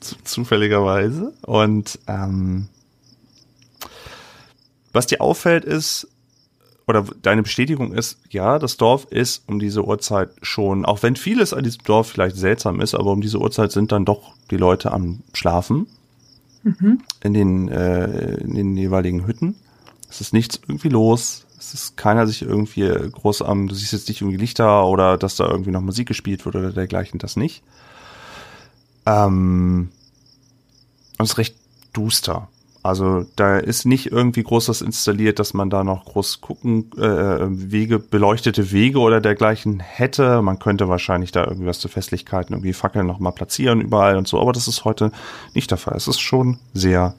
[0.00, 1.34] Zu, zufälligerweise.
[1.42, 2.68] Und ähm,
[4.92, 6.08] was dir auffällt ist,
[6.86, 11.52] oder deine Bestätigung ist, ja, das Dorf ist um diese Uhrzeit schon, auch wenn vieles
[11.52, 14.90] an diesem Dorf vielleicht seltsam ist, aber um diese Uhrzeit sind dann doch die Leute
[14.90, 15.86] am Schlafen
[16.62, 17.00] Mhm.
[17.22, 19.54] in den, äh, in den jeweiligen Hütten.
[20.10, 21.46] Es ist nichts irgendwie los.
[21.58, 25.36] Es ist keiner sich irgendwie groß am, du siehst jetzt nicht irgendwie Lichter oder dass
[25.36, 27.62] da irgendwie noch Musik gespielt wird oder dergleichen, das nicht.
[29.06, 29.90] Ähm,
[31.18, 31.56] und es ist recht
[31.92, 32.48] duster.
[32.88, 37.00] Also da ist nicht irgendwie groß was installiert, dass man da noch groß gucken, äh,
[37.70, 40.40] Wege, beleuchtete Wege oder dergleichen hätte.
[40.40, 44.40] Man könnte wahrscheinlich da irgendwas zu Festlichkeiten, irgendwie Fackeln noch mal platzieren überall und so,
[44.40, 45.12] aber das ist heute
[45.52, 45.98] nicht der Fall.
[45.98, 47.14] Es ist schon sehr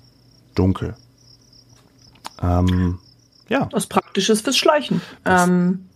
[0.55, 0.95] dunkel.
[2.41, 2.97] Ähm,
[3.47, 3.69] ja.
[3.71, 5.03] Was Praktisches fürs Schleichen.
[5.23, 5.88] Ähm,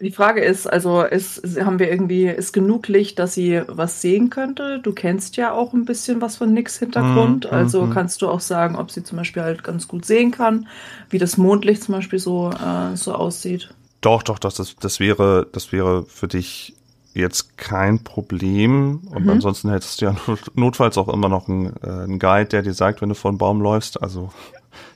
[0.00, 4.30] die Frage ist, also ist, haben wir irgendwie, ist genug Licht, dass sie was sehen
[4.30, 4.78] könnte?
[4.80, 7.46] Du kennst ja auch ein bisschen was von Nix Hintergrund.
[7.46, 7.90] Mhm, also mhm.
[7.90, 10.68] kannst du auch sagen, ob sie zum Beispiel halt ganz gut sehen kann,
[11.10, 13.70] wie das Mondlicht zum Beispiel so, äh, so aussieht.
[14.00, 16.74] Doch, doch, doch, das, das wäre, das wäre für dich
[17.14, 19.00] jetzt kein Problem.
[19.10, 19.30] Und Mhm.
[19.30, 22.74] ansonsten hättest du ja not- notfalls auch immer noch einen, äh, einen Guide, der dir
[22.74, 24.00] sagt, wenn du vor einen Baum läufst.
[24.00, 24.30] Also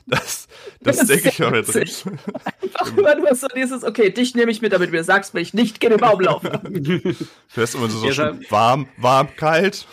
[0.05, 0.47] das,
[0.81, 2.05] das, Das ist denke ich auch witzig.
[2.61, 5.41] Einfach immer nur so dieses, okay, dich nehme ich mit, damit du mir sagst, wenn
[5.41, 6.61] ich nicht gegen den Baum laufe.
[7.55, 9.85] Du hast immer so, so Ja, warm, warm, kalt.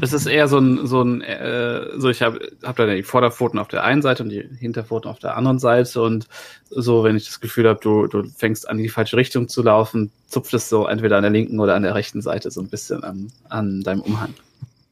[0.00, 3.58] Das ist eher so ein, so ein, äh, so ich habe hab da die Vorderpfoten
[3.58, 6.28] auf der einen Seite und die Hinterpfoten auf der anderen Seite und
[6.70, 9.62] so, wenn ich das Gefühl habe, du, du fängst an, in die falsche Richtung zu
[9.62, 12.68] laufen, zupft es so entweder an der linken oder an der rechten Seite so ein
[12.68, 14.34] bisschen an, an deinem Umhang.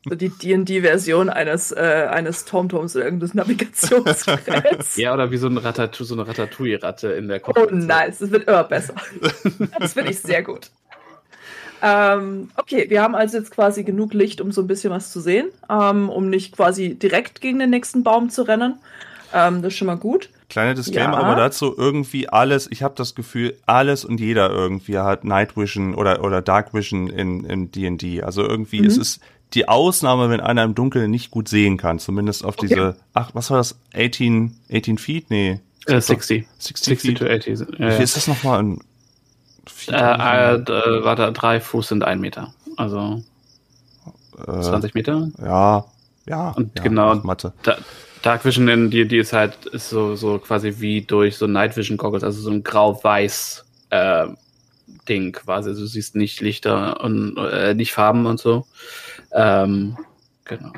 [0.08, 4.96] So die D&D-Version eines, äh, eines TomToms oder irgendeines Navigationsgeräts.
[4.96, 8.18] Ja, oder wie so, ein Ratatouille, so eine Ratatouille-Ratte in der Oh, nice.
[8.18, 8.94] Das wird immer besser.
[9.78, 10.70] Das finde ich sehr gut.
[11.82, 15.20] Ähm, okay, wir haben also jetzt quasi genug Licht, um so ein bisschen was zu
[15.20, 18.76] sehen, ähm, um nicht quasi direkt gegen den nächsten Baum zu rennen.
[19.34, 20.30] Ähm, das ist schon mal gut.
[20.48, 21.24] Kleiner Disclaimer, Ja.
[21.24, 25.94] aber dazu irgendwie alles, ich habe das Gefühl, alles und jeder irgendwie hat Night Vision
[25.94, 28.22] oder, oder Dark Vision in, in D&D.
[28.22, 28.86] Also irgendwie, Mhm.
[28.86, 29.20] es ist
[29.54, 31.98] die Ausnahme, wenn einer im Dunkeln nicht gut sehen kann.
[31.98, 32.66] Zumindest auf Okay.
[32.68, 33.76] diese, ach, was war das?
[33.94, 35.30] 18, 18 Feet?
[35.30, 35.60] Nee.
[35.86, 36.46] Äh, 60.
[36.58, 37.18] 60, 60 Feet.
[37.18, 37.60] to 80.
[37.78, 38.80] Wie Äh, viel ist das nochmal in
[39.66, 39.94] Feet?
[39.94, 42.52] äh, äh, äh, war da drei Fuß sind ein Meter.
[42.76, 43.22] Also
[44.46, 45.28] Äh, 20 Meter.
[45.42, 45.84] Ja,
[46.26, 46.50] ja.
[46.50, 47.52] Und ja, genau- Mathe.
[47.62, 47.78] Da,
[48.22, 51.76] Dark Vision in die, die ist halt ist so, so quasi wie durch so Night
[51.76, 54.26] Vision Goggles, also so ein grau-weiß äh,
[55.08, 55.68] Ding quasi.
[55.70, 58.66] Also du siehst nicht Lichter und äh, nicht Farben und so.
[59.32, 59.96] Ähm,
[60.44, 60.72] genau.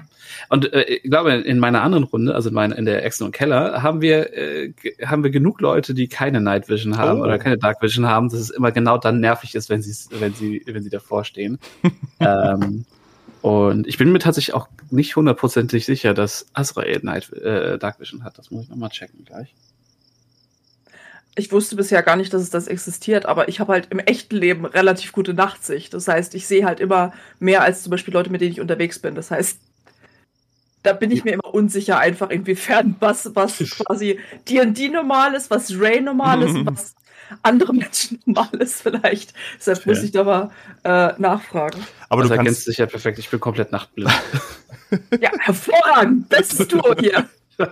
[0.48, 3.32] Und äh, ich glaube, in meiner anderen Runde, also in, meiner, in der Exen und
[3.32, 4.72] Keller, haben wir, äh,
[5.04, 7.24] haben wir genug Leute, die keine Night Vision haben Oh.
[7.24, 10.34] oder keine Dark Vision haben, dass es immer genau dann nervig ist, wenn sie, wenn
[10.34, 11.58] sie, wenn sie davor stehen.
[12.20, 12.84] ähm,
[13.40, 18.24] und ich bin mir tatsächlich auch nicht hundertprozentig sicher, dass Azrael Night, äh, Dark Vision
[18.24, 18.38] hat.
[18.38, 19.54] Das muss ich nochmal checken gleich.
[21.38, 24.34] Ich wusste bisher gar nicht, dass es das existiert, aber ich habe halt im echten
[24.34, 25.94] Leben relativ gute Nachtsicht.
[25.94, 28.98] Das heißt, ich sehe halt immer mehr als zum Beispiel Leute, mit denen ich unterwegs
[28.98, 29.14] bin.
[29.14, 29.60] Das heißt,
[30.82, 35.78] da bin ich mir immer unsicher, einfach inwiefern was, was quasi D&D normal ist, was
[35.78, 36.96] Ray normal ist, und was
[37.44, 39.32] andere Menschen normal ist vielleicht.
[39.58, 40.50] Deshalb muss ich da mal
[40.82, 41.86] äh, nachfragen.
[42.08, 43.20] Aber du erkennst kannst, dich ja perfekt.
[43.20, 44.10] Ich bin komplett nachtblind.
[45.20, 46.28] Ja, hervorragend.
[46.30, 47.28] Bestes Duo hier.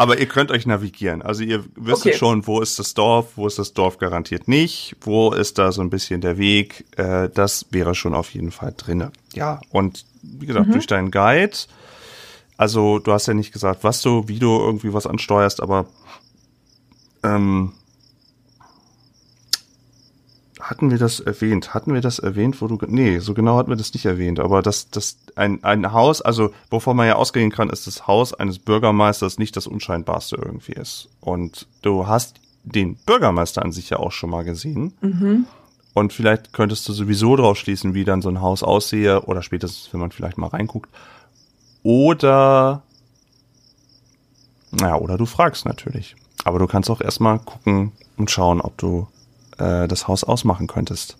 [0.00, 1.20] aber ihr könnt euch navigieren.
[1.20, 2.16] Also ihr wisst Okay.
[2.16, 5.82] schon, wo ist das Dorf, wo ist das Dorf garantiert nicht, wo ist da so
[5.82, 6.86] ein bisschen der Weg.
[6.96, 9.12] Äh, das wäre schon auf jeden Fall drinne.
[9.34, 10.72] Ja, und wie gesagt, Mhm.
[10.72, 11.54] durch deinen Guide.
[12.56, 15.84] Also du hast ja nicht gesagt, was du, wie du irgendwie was ansteuerst, aber
[17.22, 17.72] ähm,
[20.70, 21.74] hatten wir das erwähnt?
[21.74, 24.62] Hatten wir das erwähnt, wo du, nee, so genau hatten wir das nicht erwähnt, aber
[24.62, 28.60] das, das, ein, ein Haus, also, wovon man ja ausgehen kann, ist das Haus eines
[28.60, 31.08] Bürgermeisters nicht das unscheinbarste irgendwie ist.
[31.20, 34.92] Und du hast den Bürgermeister an sich ja auch schon mal gesehen.
[35.00, 35.46] Mhm.
[35.92, 39.92] Und vielleicht könntest du sowieso draus schließen, wie dann so ein Haus aussehe, oder spätestens,
[39.92, 40.88] wenn man vielleicht mal reinguckt.
[41.82, 42.84] Oder,
[44.70, 46.14] naja, oder du fragst natürlich.
[46.44, 49.08] Aber du kannst auch erstmal gucken und schauen, ob du
[49.60, 51.18] äh, das Haus ausmachen könntest.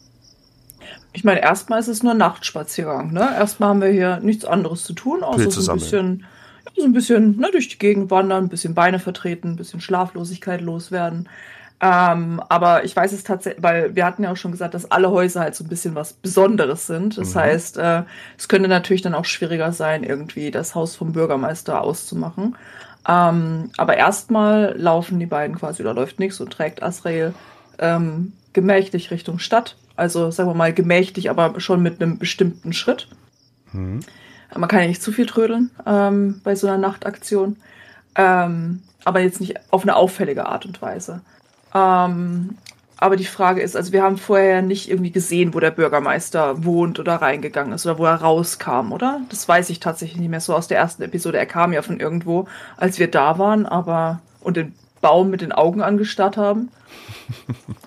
[1.13, 3.21] Ich meine, erstmal ist es nur Nachtspaziergang, ne?
[3.37, 5.79] Erstmal haben wir hier nichts anderes zu tun, außer Pilze so ein sammeln.
[5.79, 6.25] bisschen,
[6.65, 9.81] ja, so ein bisschen ne, durch die Gegend wandern, ein bisschen Beine vertreten, ein bisschen
[9.81, 11.29] Schlaflosigkeit loswerden.
[11.83, 15.11] Ähm, aber ich weiß es tatsächlich, weil wir hatten ja auch schon gesagt, dass alle
[15.11, 17.17] Häuser halt so ein bisschen was Besonderes sind.
[17.19, 17.39] Das Mhm.
[17.41, 18.03] heißt, äh,
[18.39, 22.57] es könnte natürlich dann auch schwieriger sein, irgendwie das Haus vom Bürgermeister auszumachen.
[23.09, 27.35] Ähm, aber erstmal laufen die beiden quasi, oder läuft nichts und trägt Asrael
[27.81, 29.77] ähm, gemächlich Richtung Stadt.
[29.97, 33.09] Also sagen wir mal gemächlich, aber schon mit einem bestimmten Schritt.
[33.73, 34.01] Hm.
[34.55, 37.57] Man kann ja nicht zu viel trödeln ähm, bei so einer Nachtaktion.
[38.17, 41.21] Ähm, aber jetzt nicht auf eine auffällige Art und Weise.
[41.75, 42.57] Ähm,
[42.97, 46.99] aber die Frage ist, also wir haben vorher nicht irgendwie gesehen, wo der Bürgermeister wohnt
[46.99, 49.23] oder reingegangen ist oder wo er rauskam, oder?
[49.31, 51.39] Das weiß ich tatsächlich nicht mehr so aus der ersten Episode.
[51.39, 55.53] Er kam ja von irgendwo, als wir da waren, aber und den Baum mit den
[55.53, 56.69] Augen angestarrt haben.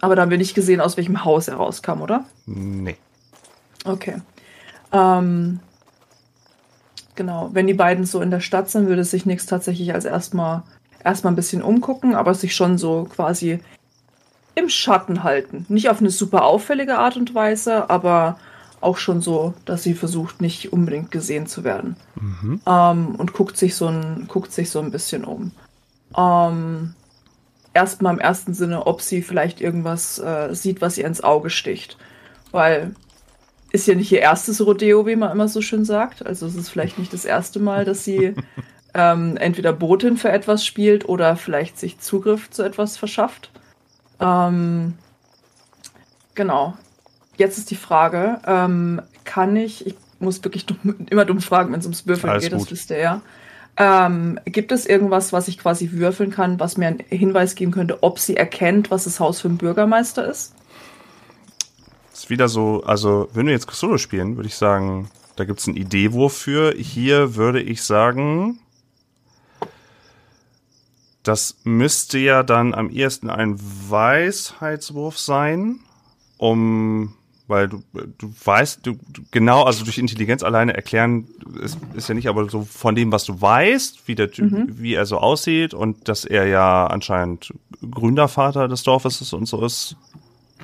[0.02, 2.26] Aber da haben wir nicht gesehen, aus welchem Haus er rauskam, oder?
[2.46, 2.98] Nee.
[3.86, 4.22] Okay.
[4.92, 5.60] Ähm,
[7.16, 10.64] genau, wenn die beiden so in der Stadt sind, würde sich nichts tatsächlich als erstmal
[11.04, 13.60] erstmal ein bisschen umgucken, aber sich schon so quasi
[14.56, 15.66] im Schatten halten.
[15.70, 18.38] Nicht auf eine super auffällige Art und Weise, aber
[18.82, 21.96] auch schon so, dass sie versucht, nicht unbedingt gesehen zu werden.
[22.16, 22.62] Mhm.
[22.66, 25.52] Ähm, und guckt sich so ein, guckt sich so ein bisschen um.
[26.16, 26.94] Ähm,
[27.74, 31.98] erstmal im ersten Sinne, ob sie vielleicht irgendwas äh, sieht, was ihr ins Auge sticht.
[32.52, 32.96] Weil
[33.72, 36.26] ist ja nicht ihr erstes Rodeo, wie man immer so schön sagt.
[36.26, 38.36] Also es ist vielleicht nicht das erste Mal, dass sie
[38.94, 43.50] ähm, entweder Botin für etwas spielt oder vielleicht sich Zugriff zu etwas verschafft.
[44.20, 44.94] Ähm,
[46.36, 46.78] genau.
[47.36, 51.80] Jetzt ist die Frage, ähm, kann ich, ich muss wirklich dumm, immer dumm fragen, wenn
[51.80, 52.62] es ums Würfeln geht, gut.
[52.62, 53.22] das wisst ihr ja.
[53.76, 58.04] Ähm, gibt es irgendwas, was ich quasi würfeln kann, was mir einen Hinweis geben könnte,
[58.04, 60.54] ob sie erkennt, was das Haus für ein Bürgermeister ist?
[62.14, 65.68] Ist wieder so, also wenn wir jetzt Solo spielen, würde ich sagen, da gibt es
[65.68, 66.74] einen Ideewurf für.
[66.76, 68.60] Hier würde ich sagen,
[71.24, 75.80] das müsste ja dann am ehesten ein Weisheitswurf sein,
[76.38, 77.16] um,
[77.48, 77.84] weil du,
[78.18, 81.28] du weißt, du, du genau, also durch Intelligenz alleine erklären
[81.62, 84.94] ist, ist ja nicht, aber so von dem, was du weißt, wie der Typ, wie
[84.94, 87.54] er so aussieht und dass er ja anscheinend
[87.92, 89.98] Gründervater des Dorfes ist und so ist,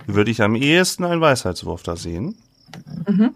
[0.08, 2.36] würde ich am ehesten einen Weisheitswurf da sehen.
[3.08, 3.32] Mhm.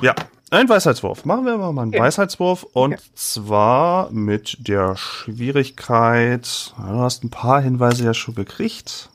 [0.00, 0.14] Ja,
[0.50, 1.24] ein Weisheitswurf.
[1.24, 2.00] Machen wir mal einen Okay.
[2.00, 3.02] Weisheitswurf und Okay.
[3.14, 6.74] zwar mit der Schwierigkeit.
[6.76, 9.10] Du hast ein paar Hinweise ja schon gekriegt.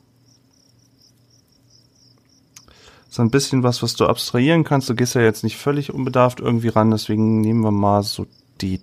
[3.10, 4.88] So ein bisschen was, was du abstrahieren kannst.
[4.88, 8.26] Du gehst ja jetzt nicht völlig unbedarft irgendwie ran, deswegen nehmen wir mal so
[8.60, 8.80] die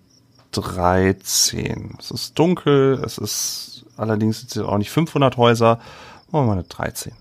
[0.52, 1.96] 13.
[1.98, 5.80] Es ist dunkel, es ist allerdings sind es auch nicht 500 Häuser.
[6.32, 7.13] Machen wir mal eine 13.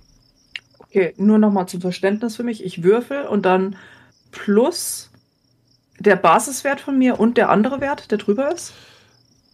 [0.80, 2.64] Okay, nur nochmal zum Verständnis für mich.
[2.64, 3.76] Ich würfel und dann
[4.30, 5.10] plus
[5.98, 8.72] der Basiswert von mir und der andere Wert, der drüber ist.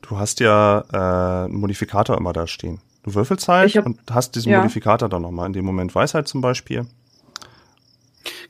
[0.00, 2.80] Du hast ja äh, einen Modifikator immer da stehen.
[3.02, 4.58] Du würfelst halt hab- und hast diesen ja.
[4.58, 5.46] Modifikator dann nochmal.
[5.46, 6.86] In dem Moment Weisheit zum Beispiel.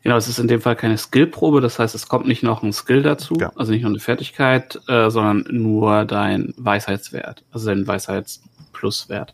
[0.03, 2.73] Genau, es ist in dem Fall keine Skillprobe, das heißt, es kommt nicht noch ein
[2.73, 3.53] Skill dazu, Ja.
[3.55, 9.33] also nicht nur eine Fertigkeit, äh, sondern nur dein Weisheitswert, also dein Weisheitspluswert.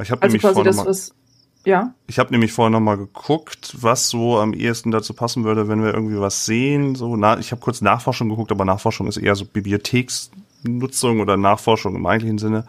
[0.00, 1.14] Ich habe Also nämlich, quasi vorher das, noch mal- was.
[1.64, 5.80] Ja, ich hab nämlich vorher nochmal geguckt, was so am ehesten dazu passen würde, wenn
[5.82, 6.96] wir irgendwie was sehen.
[6.96, 11.94] So, na, ich habe kurz Nachforschung geguckt, aber Nachforschung ist eher so Bibliotheksnutzung oder Nachforschung
[11.94, 12.66] im eigentlichen Sinne.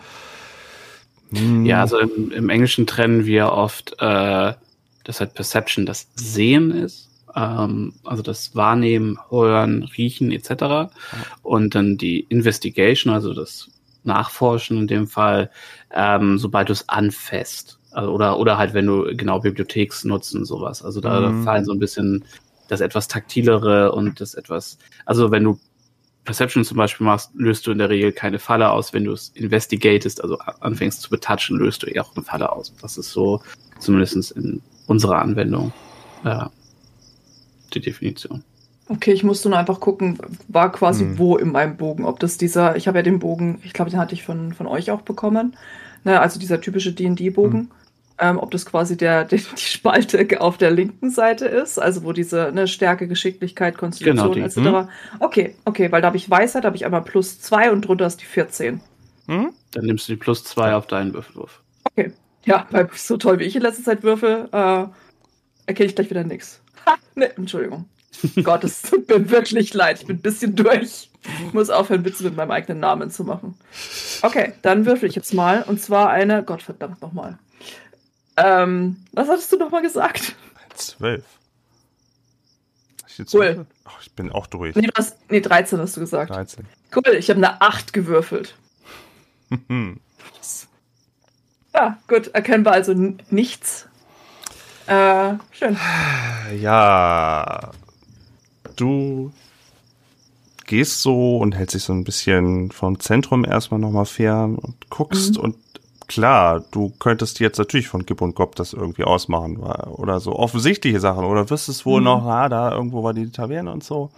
[1.32, 4.54] Hm, Ja, also im, im Englischen trennen wir oft, äh,
[5.04, 10.94] dass halt Perception das Sehen ist, ähm, also das Wahrnehmen, Hören, Riechen etc.
[11.42, 13.70] Und dann die Investigation, also das
[14.04, 15.50] Nachforschen in dem Fall,
[15.94, 17.80] ähm, sobald du es anfasst.
[17.92, 20.84] Also, oder, oder halt, wenn du genau Bibliotheksnutzen sowas.
[20.84, 21.44] Also da, Mhm.
[21.44, 22.26] fallen so ein bisschen
[22.68, 25.60] das etwas taktilere und das etwas, also wenn du
[26.26, 28.94] Perception zum Beispiel machst, löst du in der Regel keine Falle aus.
[28.94, 32.74] Wenn du es investigatest, also anfängst zu betatschen, löst du eher auch eine Falle aus.
[32.82, 33.42] Das ist so
[33.80, 35.72] zumindest in unserer Anwendung
[36.24, 36.46] äh,
[37.74, 38.44] die Definition.
[38.90, 40.18] okay, ich musste nur einfach gucken,
[40.48, 41.18] war quasi Hm.
[41.18, 42.06] wo in meinem Bogen.
[42.06, 44.68] Ob das dieser, ich habe ja den Bogen, ich glaube, den hatte ich von, von
[44.68, 45.56] euch auch bekommen.
[46.04, 47.60] Ne, also dieser typische DD-Bogen.
[47.60, 47.72] Hm.
[48.20, 52.12] Ähm, ob das quasi der, der, die Spalte auf der linken Seite ist, also wo
[52.14, 54.42] diese ne, Stärke, Geschicklichkeit, Konstitution Genau, die.
[54.42, 54.90] etc.
[55.20, 58.06] Okay, okay, weil da habe ich Weisheit, da habe ich einmal plus zwei und drunter
[58.06, 58.82] ist die 14.
[59.28, 59.50] Hm?
[59.72, 61.62] Dann nimmst du die plus zwei auf deinen Würfelwurf.
[61.86, 62.12] Okay.
[62.46, 64.86] Ja, weil so toll wie ich in letzter Zeit würfel, äh,
[65.66, 66.62] erkenne ich gleich wieder nix.
[66.86, 67.90] Ha, ne, Entschuldigung.
[68.44, 70.00] Gott, es tut mir wirklich leid.
[70.02, 71.10] Ich bin ein bisschen durch.
[71.46, 73.56] Ich muss aufhören, Witze mit meinem eigenen Namen zu machen.
[74.22, 75.64] Okay, dann würfel ich jetzt mal.
[75.64, 77.38] Und zwar eine, Gott verdammt nochmal.
[78.38, 80.36] Ähm, was hattest du nochmal gesagt?
[80.76, 81.24] Zwölf.
[83.32, 83.66] Cool.
[83.86, 84.76] oh, ich bin auch durch.
[84.76, 86.32] Nee, du hast, nee 13 hast du gesagt.
[86.32, 86.66] 13.
[86.96, 88.56] Cool, ich habe eine 8 gewürfelt.
[91.74, 93.88] Ja, gut, erkennbar also n- nichts.
[94.88, 95.78] Äh, schön.
[96.60, 97.72] Ja,
[98.76, 99.32] du
[100.66, 105.36] gehst so und hältst dich so ein bisschen vom Zentrum erstmal nochmal fern und guckst
[105.38, 105.42] Mhm.
[105.44, 105.56] und
[106.08, 111.00] klar, du könntest jetzt natürlich von Gib und Gob das irgendwie ausmachen oder so offensichtliche
[111.00, 112.06] Sachen oder wirst es wohl mhm.
[112.06, 114.10] noch, na, da irgendwo war die Taverne und so.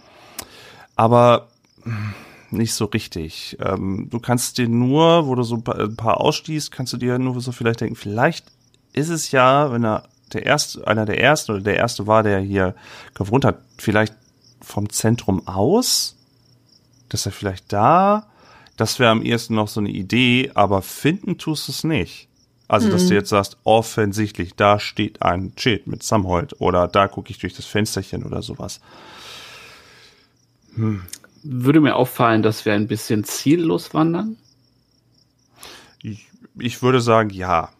[0.96, 1.46] Aber
[2.50, 3.56] nicht so richtig.
[3.60, 7.40] Ähm, du kannst dir nur, wo du so ein paar ausstießt, kannst du dir nur
[7.40, 8.46] so vielleicht denken, vielleicht
[8.92, 12.40] ist es ja, wenn er der erste, einer der ersten oder der erste war, der
[12.40, 12.74] hier
[13.14, 14.14] gewohnt hat, vielleicht
[14.60, 16.16] vom Zentrum aus,
[17.08, 18.26] dass er vielleicht da,
[18.76, 22.28] das wäre am ehesten noch so eine Idee, aber finden tust du es nicht.
[22.68, 23.08] Also, dass mhm.
[23.08, 27.54] du jetzt sagst, offensichtlich, da steht ein Schild mit Samhold oder da gucke ich durch
[27.54, 28.80] das Fensterchen oder sowas.
[30.74, 31.02] Hm.
[31.48, 34.36] Würde mir auffallen, dass wir ein bisschen ziellos wandern?
[36.02, 36.28] Ich,
[36.58, 37.70] ich würde sagen, ja.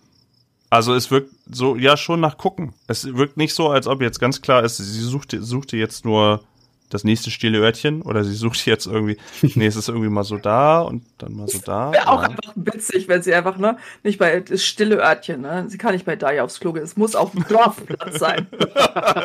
[0.70, 2.74] Also es wirkt so, ja, schon nach gucken.
[2.86, 6.42] Es wirkt nicht so, als ob jetzt ganz klar ist, sie suchte, suchte jetzt nur
[6.90, 9.16] das nächste stille Örtchen oder sie sucht jetzt irgendwie,
[9.54, 11.92] nee, es ist irgendwie mal so da und dann mal so da.
[11.92, 15.66] Wäre auch einfach witzig, wenn sie einfach, ne, nicht bei das stille Örtchen, ne?
[15.68, 18.46] Sie kann nicht bei Daya aufs Klo gehen, es muss auf dem Dorfplatz sein.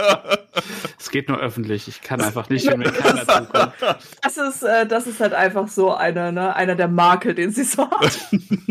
[0.99, 3.73] es geht nur öffentlich, ich kann einfach nicht, wenn mir keiner zukommt.
[4.21, 7.63] Das ist, äh, das ist halt einfach so einer, ne, einer der Makel, den sie
[7.63, 8.19] so hat.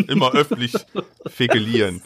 [0.08, 0.74] Immer öffentlich
[1.26, 2.02] fekelieren.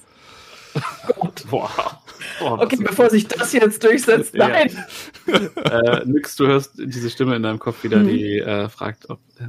[1.19, 1.45] Gott.
[1.51, 2.03] Boah.
[2.39, 4.71] Boah, okay, bevor sich das jetzt durchsetzt, nein.
[5.27, 5.99] Ja.
[5.99, 8.09] äh, nix, du hörst diese Stimme in deinem Kopf wieder, mhm.
[8.09, 9.21] die äh, fragt, ob.
[9.39, 9.49] Äh,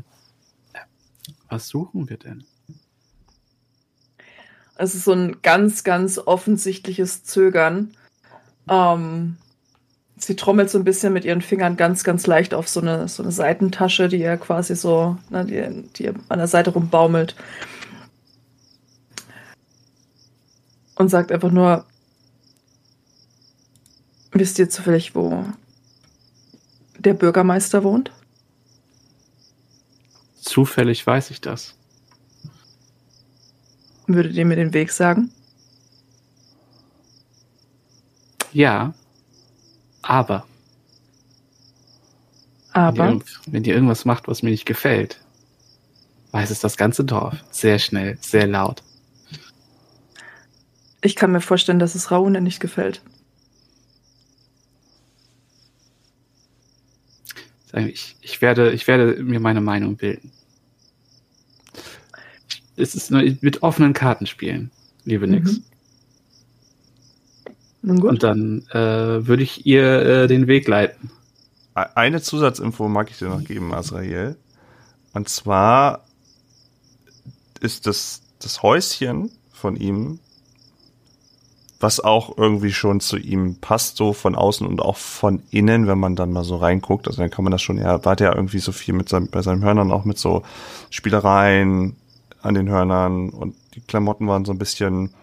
[1.49, 2.43] was suchen wir denn?
[4.77, 7.95] Es ist so ein ganz, ganz offensichtliches Zögern.
[8.69, 9.38] Ähm,
[10.17, 13.23] sie trommelt so ein bisschen mit ihren Fingern ganz, ganz leicht auf so eine, so
[13.23, 17.35] eine Seitentasche, die ja quasi so, ne, die, die an der Seite rumbaumelt.
[20.95, 21.86] Und sagt einfach nur,
[24.31, 25.45] wisst ihr zufällig, wo
[26.97, 28.12] der Bürgermeister wohnt?
[30.41, 31.75] Zufällig weiß ich das.
[34.08, 35.31] Würdet ihr mir den Weg sagen?
[38.53, 38.93] Ja,
[40.01, 40.45] aber.
[42.71, 42.97] Aber.
[42.97, 45.19] Wenn ihr, wenn ihr irgendwas macht, was mir nicht gefällt,
[46.31, 47.43] weiß es das ganze Dorf.
[47.51, 48.84] Sehr schnell, sehr laut.
[51.05, 53.03] Ich kann mir vorstellen, dass es Raune nicht gefällt.
[57.73, 60.31] Ich, ich, werde, ich werde mir meine Meinung bilden.
[62.75, 64.71] Es ist nur mit offenen Karten spielen,
[65.03, 65.61] liebe Nix.
[67.83, 68.01] Mhm.
[68.01, 69.83] Und dann äh, würde ich ihr
[70.23, 71.11] äh, den Weg leiten.
[71.75, 74.37] Eine Zusatzinfo mag ich dir noch geben, Azrael.
[75.13, 76.03] Und zwar
[77.59, 80.19] ist das, das Häuschen von ihm
[81.79, 85.99] was auch irgendwie schon zu ihm passt, so von außen und auch von innen, wenn
[85.99, 87.07] man dann mal so reinguckt.
[87.07, 89.41] Also dann kann man das schon, er war ja irgendwie so viel mit seinem, bei
[89.41, 90.43] seinen Hörnern auch mit so
[90.89, 91.95] Spielereien
[92.41, 95.13] an den Hörnern und die Klamotten waren so ein bisschen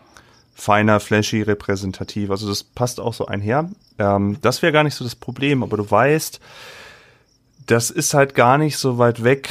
[0.55, 2.31] feiner, flashy, repräsentativ.
[2.31, 3.71] Also das passt auch so einher.
[3.99, 6.41] Ähm, das wäre gar nicht so das Problem, aber du weißt,
[7.67, 9.49] das ist halt gar nicht so weit weg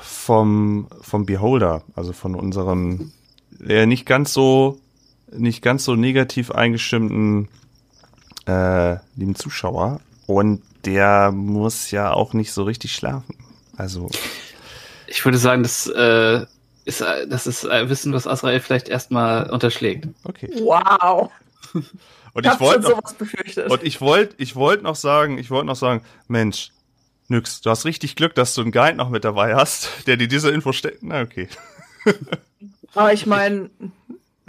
[0.00, 3.12] vom, vom Beholder, also von unserem,
[3.66, 4.78] äh, nicht ganz so
[5.36, 7.48] nicht ganz so negativ eingestimmten
[8.46, 10.00] äh, lieben Zuschauer.
[10.26, 13.36] Und der muss ja auch nicht so richtig schlafen.
[13.76, 14.10] Also.
[15.06, 16.46] Ich würde sagen, das, äh,
[16.84, 20.08] ist, das ist ein Wissen, was Azrael vielleicht erstmal unterschlägt.
[20.24, 20.50] Okay.
[20.60, 21.30] Wow.
[22.34, 23.02] Und ich, ich wollte noch,
[23.68, 26.70] und ich wollte, ich wollte noch sagen, ich wollte noch sagen, Mensch,
[27.28, 30.28] Nix, du hast richtig Glück, dass du einen Guide noch mit dabei hast, der dir
[30.28, 31.02] diese Info stellt.
[31.02, 31.48] Na, okay.
[32.94, 33.68] Aber ich meine,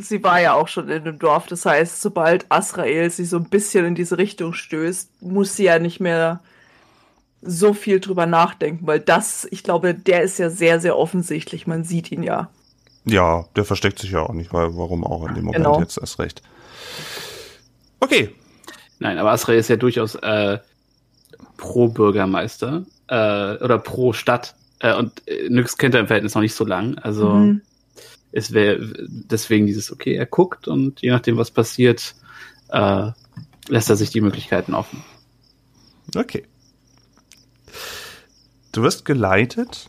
[0.06, 1.48] sie war ja auch schon in dem Dorf.
[1.48, 5.80] Das heißt, sobald Asrael sie so ein bisschen in diese Richtung stößt, muss sie ja
[5.80, 6.42] nicht mehr
[7.42, 11.68] so viel drüber nachdenken, weil das, ich glaube, der ist ja sehr, sehr offensichtlich.
[11.68, 12.50] Man sieht ihn ja.
[13.06, 15.80] Ja, der versteckt sich ja auch nicht, weil warum auch in dem Moment genau.
[15.80, 16.42] jetzt erst recht.
[18.00, 18.34] Okay.
[19.00, 20.60] Nein, aber Asrael ist ja durchaus äh,
[21.58, 24.56] pro Bürgermeister äh, oder pro Stadt.
[24.80, 26.98] Äh, und äh, Nyx kennt er im Verhältnis noch nicht so lang.
[27.00, 27.62] Also mhm
[28.34, 32.16] es wäre deswegen dieses, okay, er guckt und je nachdem, was passiert,
[32.70, 33.12] äh,
[33.70, 35.04] lässt er sich die Möglichkeiten offen.
[36.16, 36.44] Okay.
[38.72, 39.88] Du wirst geleitet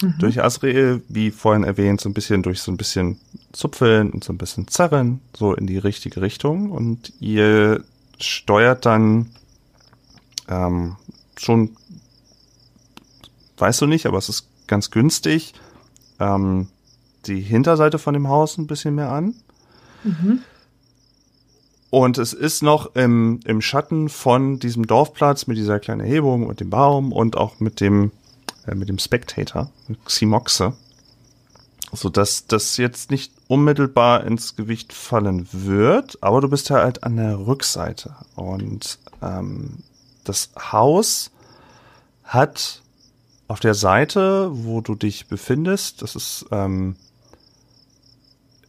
[0.00, 0.14] mhm.
[0.18, 3.20] durch Asriel, wie vorhin erwähnt, so ein bisschen durch so ein bisschen
[3.52, 6.70] Zupfeln und so ein bisschen Zerren, so in die richtige Richtung.
[6.70, 7.84] Und ihr
[8.18, 9.30] steuert dann
[10.48, 10.96] ähm,
[11.36, 11.76] schon,
[13.58, 15.52] weißt du nicht, aber es ist ganz günstig,
[16.18, 16.68] ähm,
[17.26, 19.34] die Hinterseite von dem Haus ein bisschen mehr an.
[20.04, 20.40] Mhm.
[21.90, 26.58] Und es ist noch im, im Schatten von diesem Dorfplatz mit dieser kleinen Erhebung und
[26.58, 28.10] dem Baum und auch mit dem,
[28.66, 30.72] äh, mit dem Spectator, mit Ximoxe.
[31.92, 37.04] so dass das jetzt nicht unmittelbar ins Gewicht fallen wird, aber du bist ja halt
[37.04, 39.78] an der Rückseite und ähm,
[40.24, 41.30] das Haus
[42.24, 42.82] hat
[43.46, 46.96] auf der Seite, wo du dich befindest, das ist ähm,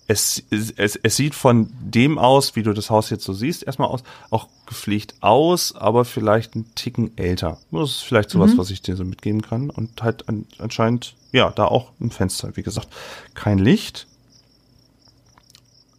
[0.08, 3.88] es, es, es sieht von dem aus, wie du das Haus jetzt so siehst, erstmal
[3.88, 7.60] aus, auch gepflegt aus, aber vielleicht ein Ticken älter.
[7.72, 8.58] Das ist vielleicht sowas, mhm.
[8.60, 9.70] was ich dir so mitgeben kann.
[9.70, 12.88] Und halt an, anscheinend, ja, da auch ein Fenster, wie gesagt.
[13.34, 14.08] Kein Licht.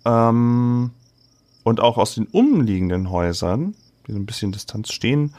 [0.04, 0.90] Ähm,
[1.64, 3.74] und auch aus den umliegenden Häusern,
[4.06, 5.34] die so ein bisschen Distanz stehen,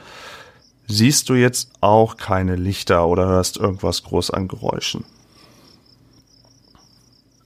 [0.88, 5.06] siehst du jetzt auch keine Lichter oder hörst irgendwas groß an Geräuschen.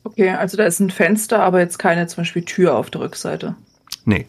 [0.04, 3.56] Okay, also da ist ein Fenster, aber jetzt keine zum Beispiel Tür auf der Rückseite.
[4.06, 4.28] Nee.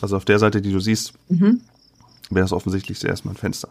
[0.00, 1.60] Also auf der Seite, die du siehst, mhm.
[2.30, 3.68] wäre es offensichtlich zuerst mal ein Fenster.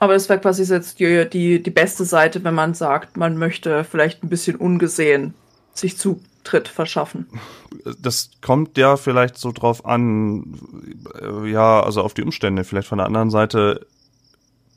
[0.00, 3.84] Aber das wäre quasi jetzt die, die, die beste Seite, wenn man sagt, man möchte
[3.84, 5.34] vielleicht ein bisschen ungesehen
[5.74, 7.26] sich Zutritt verschaffen.
[8.00, 10.58] Das kommt ja vielleicht so drauf an,
[11.20, 12.64] äh, ja, also auf die Umstände.
[12.64, 13.86] Vielleicht von der anderen Seite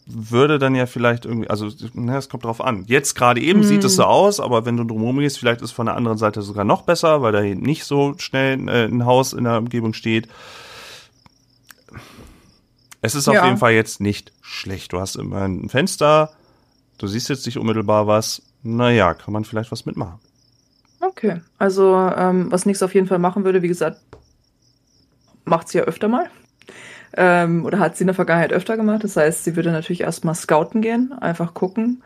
[0.05, 2.85] würde dann ja vielleicht irgendwie, also na, es kommt drauf an.
[2.87, 3.63] Jetzt gerade eben mm.
[3.63, 6.17] sieht es so aus, aber wenn du drumherum gehst, vielleicht ist es von der anderen
[6.17, 9.57] Seite sogar noch besser, weil da eben nicht so schnell äh, ein Haus in der
[9.57, 10.27] Umgebung steht.
[13.01, 13.45] Es ist auf ja.
[13.45, 14.93] jeden Fall jetzt nicht schlecht.
[14.93, 16.31] Du hast immer ein Fenster,
[16.97, 18.41] du siehst jetzt nicht unmittelbar was.
[18.63, 20.19] Naja, kann man vielleicht was mitmachen.
[20.99, 23.99] Okay, also ähm, was nichts auf jeden Fall machen würde, wie gesagt,
[25.45, 26.29] macht sie ja öfter mal.
[27.17, 29.03] Ähm, oder hat sie in der Vergangenheit öfter gemacht.
[29.03, 32.03] Das heißt, sie würde natürlich erstmal scouten gehen, einfach gucken,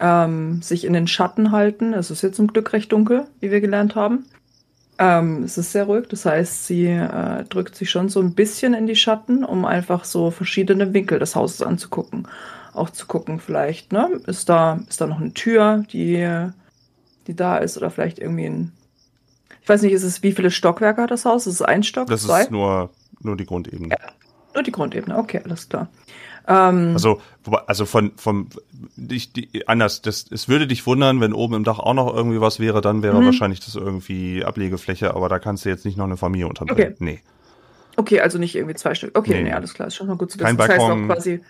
[0.00, 1.92] ähm, sich in den Schatten halten.
[1.92, 4.26] Es ist jetzt zum Glück recht dunkel, wie wir gelernt haben.
[5.00, 8.74] Ähm, es ist sehr ruhig, das heißt, sie äh, drückt sich schon so ein bisschen
[8.74, 12.26] in die Schatten, um einfach so verschiedene Winkel des Hauses anzugucken.
[12.72, 16.48] Auch zu gucken, vielleicht, ne, ist da, ist da noch eine Tür, die,
[17.28, 18.72] die da ist, oder vielleicht irgendwie ein.
[19.62, 21.46] Ich weiß nicht, ist es, wie viele Stockwerke hat das Haus?
[21.46, 22.08] Ist es ein Stock?
[22.08, 22.42] Das zwei?
[22.42, 22.90] ist nur,
[23.20, 23.90] nur die Grundebene.
[23.90, 23.98] Ja.
[24.58, 25.86] Nur die Grundebene, okay, alles klar.
[26.48, 27.20] Ähm, also,
[27.68, 28.48] also von, von
[29.08, 32.40] ich, die, anders, das, es würde dich wundern, wenn oben im Dach auch noch irgendwie
[32.40, 33.26] was wäre, dann wäre mhm.
[33.26, 36.94] wahrscheinlich das irgendwie Ablegefläche, aber da kannst du jetzt nicht noch eine Familie unterbringen.
[36.94, 36.96] Okay.
[36.98, 37.20] Nee.
[37.94, 39.16] Okay, also nicht irgendwie zwei Stück.
[39.16, 40.46] Okay, nee, nee alles klar, ist schon mal gut zu wissen.
[40.46, 40.90] Kein das Balkon.
[40.90, 41.40] heißt auch quasi,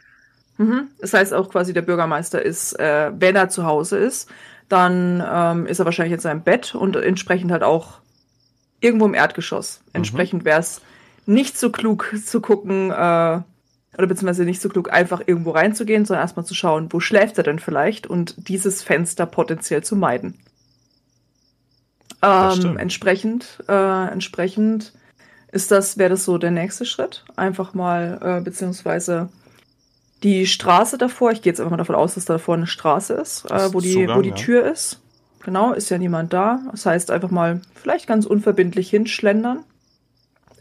[0.59, 4.29] mh, das heißt auch quasi, der Bürgermeister ist, äh, wenn er zu Hause ist,
[4.69, 8.01] dann ähm, ist er wahrscheinlich in seinem Bett und entsprechend halt auch
[8.81, 9.81] irgendwo im Erdgeschoss.
[9.87, 9.91] Mhm.
[9.95, 10.83] Entsprechend wäre es
[11.29, 16.25] nicht so klug zu gucken, äh, oder beziehungsweise nicht so klug, einfach irgendwo reinzugehen, sondern
[16.25, 20.35] erstmal zu schauen, wo schläft er denn vielleicht und dieses Fenster potenziell zu meiden.
[22.23, 24.93] Ähm, entsprechend, äh, entsprechend
[25.53, 27.25] ist das, wäre das so der nächste Schritt.
[27.37, 29.29] Einfach mal, äh, beziehungsweise
[30.23, 33.15] die Straße davor, ich gehe jetzt einfach mal davon aus, dass da davor eine Straße
[33.15, 34.35] ist, äh, wo die, Zugang, wo die ja.
[34.35, 35.01] Tür ist.
[35.41, 36.61] Genau, ist ja niemand da.
[36.71, 39.65] Das heißt, einfach mal vielleicht ganz unverbindlich hinschlendern.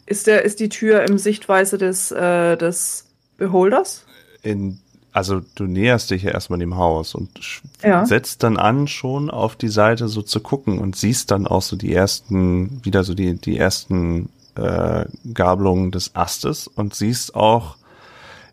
[0.07, 3.05] Ist, der, ist die Tür im Sichtweise des, äh, des
[3.35, 4.05] Beholders?
[4.41, 4.79] In,
[5.11, 8.05] also du näherst dich ja erstmal dem Haus und ja.
[8.05, 11.75] setzt dann an, schon auf die Seite so zu gucken und siehst dann auch so
[11.75, 17.75] die ersten, wieder so die, die ersten äh, Gabelungen des Astes und siehst auch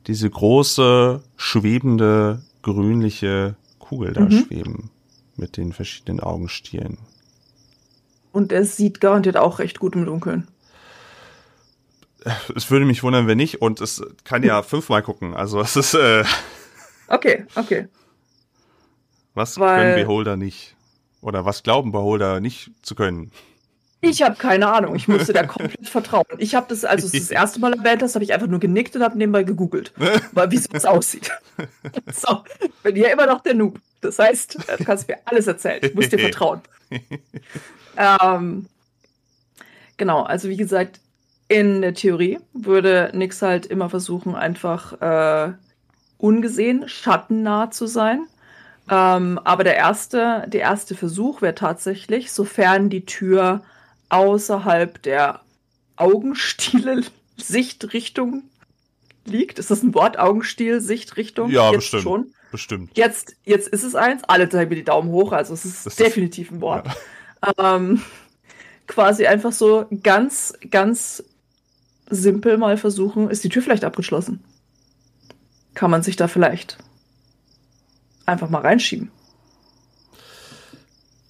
[0.08, 4.30] diese große, schwebende, grünliche Kugel da mhm.
[4.32, 4.90] schweben
[5.36, 6.98] mit den verschiedenen Augenstielen.
[8.32, 10.48] Und er sieht garantiert auch recht gut im Dunkeln
[12.54, 13.60] es würde mich wundern, wenn nicht.
[13.62, 15.34] Und es kann ja fünfmal gucken.
[15.34, 15.94] Also es ist.
[15.94, 16.24] Äh,
[17.08, 17.88] okay, okay.
[19.34, 20.76] Was Weil, können Beholder nicht?
[21.20, 23.32] Oder was glauben Beholder nicht zu können?
[24.00, 24.94] Ich habe keine Ahnung.
[24.94, 26.24] Ich musste da komplett vertrauen.
[26.38, 28.94] Ich habe das, als du das erste Mal erwähnt hast, habe ich einfach nur genickt
[28.94, 29.92] und habe nebenbei gegoogelt,
[30.32, 31.30] weil wie es aussieht.
[32.12, 32.44] so,
[32.82, 33.80] bin ja immer noch der Noob.
[34.02, 35.80] Das heißt, du kannst mir alles erzählen.
[35.82, 36.60] Ich muss dir vertrauen.
[37.96, 38.66] ähm,
[39.96, 41.00] genau, also wie gesagt,
[41.48, 45.52] in der Theorie würde Nix halt immer versuchen, einfach äh,
[46.18, 48.26] ungesehen, schattennah zu sein.
[48.90, 53.62] Ähm, aber der erste, der erste Versuch wäre tatsächlich, sofern die Tür
[54.08, 55.40] außerhalb der
[55.96, 57.02] Augenstiele
[57.36, 58.42] Sichtrichtung
[59.24, 59.58] liegt.
[59.58, 60.18] Ist das ein Wort?
[60.18, 61.50] Augenstiel, Sichtrichtung?
[61.50, 62.02] Ja, Jetzt bestimmt.
[62.02, 62.34] Schon.
[62.50, 62.90] Bestimmt.
[62.96, 64.22] Jetzt, jetzt ist es eins.
[64.24, 66.86] Alle zeigen mir die Daumen hoch, also es ist das definitiv ein Wort.
[67.58, 67.76] Ja.
[67.76, 68.00] Ähm,
[68.86, 71.24] quasi einfach so ganz, ganz
[72.10, 74.42] simpel mal versuchen, ist die Tür vielleicht abgeschlossen?
[75.74, 76.78] Kann man sich da vielleicht
[78.26, 79.10] einfach mal reinschieben?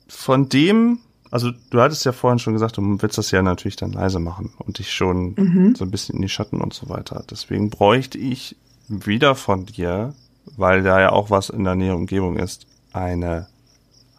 [0.09, 0.99] Von dem,
[1.31, 4.53] also du hattest ja vorhin schon gesagt, du willst das ja natürlich dann leise machen
[4.59, 5.75] und dich schon mhm.
[5.75, 7.25] so ein bisschen in die Schatten und so weiter.
[7.31, 8.57] Deswegen bräuchte ich
[8.89, 10.15] wieder von dir,
[10.57, 13.49] weil da ja auch was in der näheren Umgebung ist, eine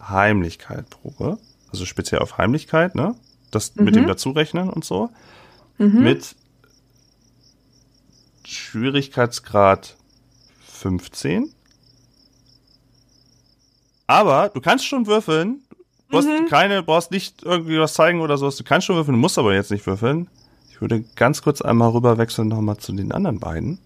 [0.00, 1.38] Heimlichkeit-Probe.
[1.70, 3.14] Also speziell auf Heimlichkeit, ne?
[3.50, 3.84] Das Mhm.
[3.84, 5.10] mit dem dazurechnen und so.
[5.78, 6.02] Mhm.
[6.02, 6.36] Mit
[8.46, 9.96] Schwierigkeitsgrad
[10.66, 11.52] 15.
[14.06, 15.62] Aber du kannst schon würfeln.
[16.10, 16.46] Du hast Mhm.
[16.48, 18.56] keine, brauchst nicht irgendwie was zeigen oder sowas.
[18.56, 20.28] Du kannst schon würfeln, du musst aber jetzt nicht würfeln.
[20.70, 23.78] Ich würde ganz kurz einmal rüber wechseln nochmal zu den anderen beiden.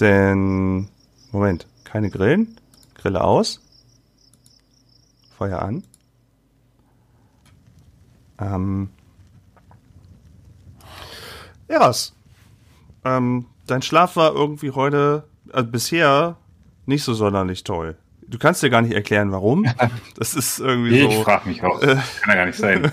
[0.00, 0.88] Denn,
[1.30, 2.56] Moment, keine Grillen.
[2.94, 3.60] Grille aus.
[5.38, 5.84] Feuer an.
[8.40, 8.88] Ähm.
[11.68, 12.15] Eras.
[13.06, 16.36] Ähm, dein Schlaf war irgendwie heute, äh, bisher
[16.86, 17.96] nicht so sonderlich toll.
[18.28, 19.64] Du kannst dir gar nicht erklären, warum.
[20.18, 21.22] Das ist irgendwie Ich so.
[21.22, 21.80] frage mich auch.
[21.82, 21.96] Äh.
[22.22, 22.90] Kann ja gar nicht sein.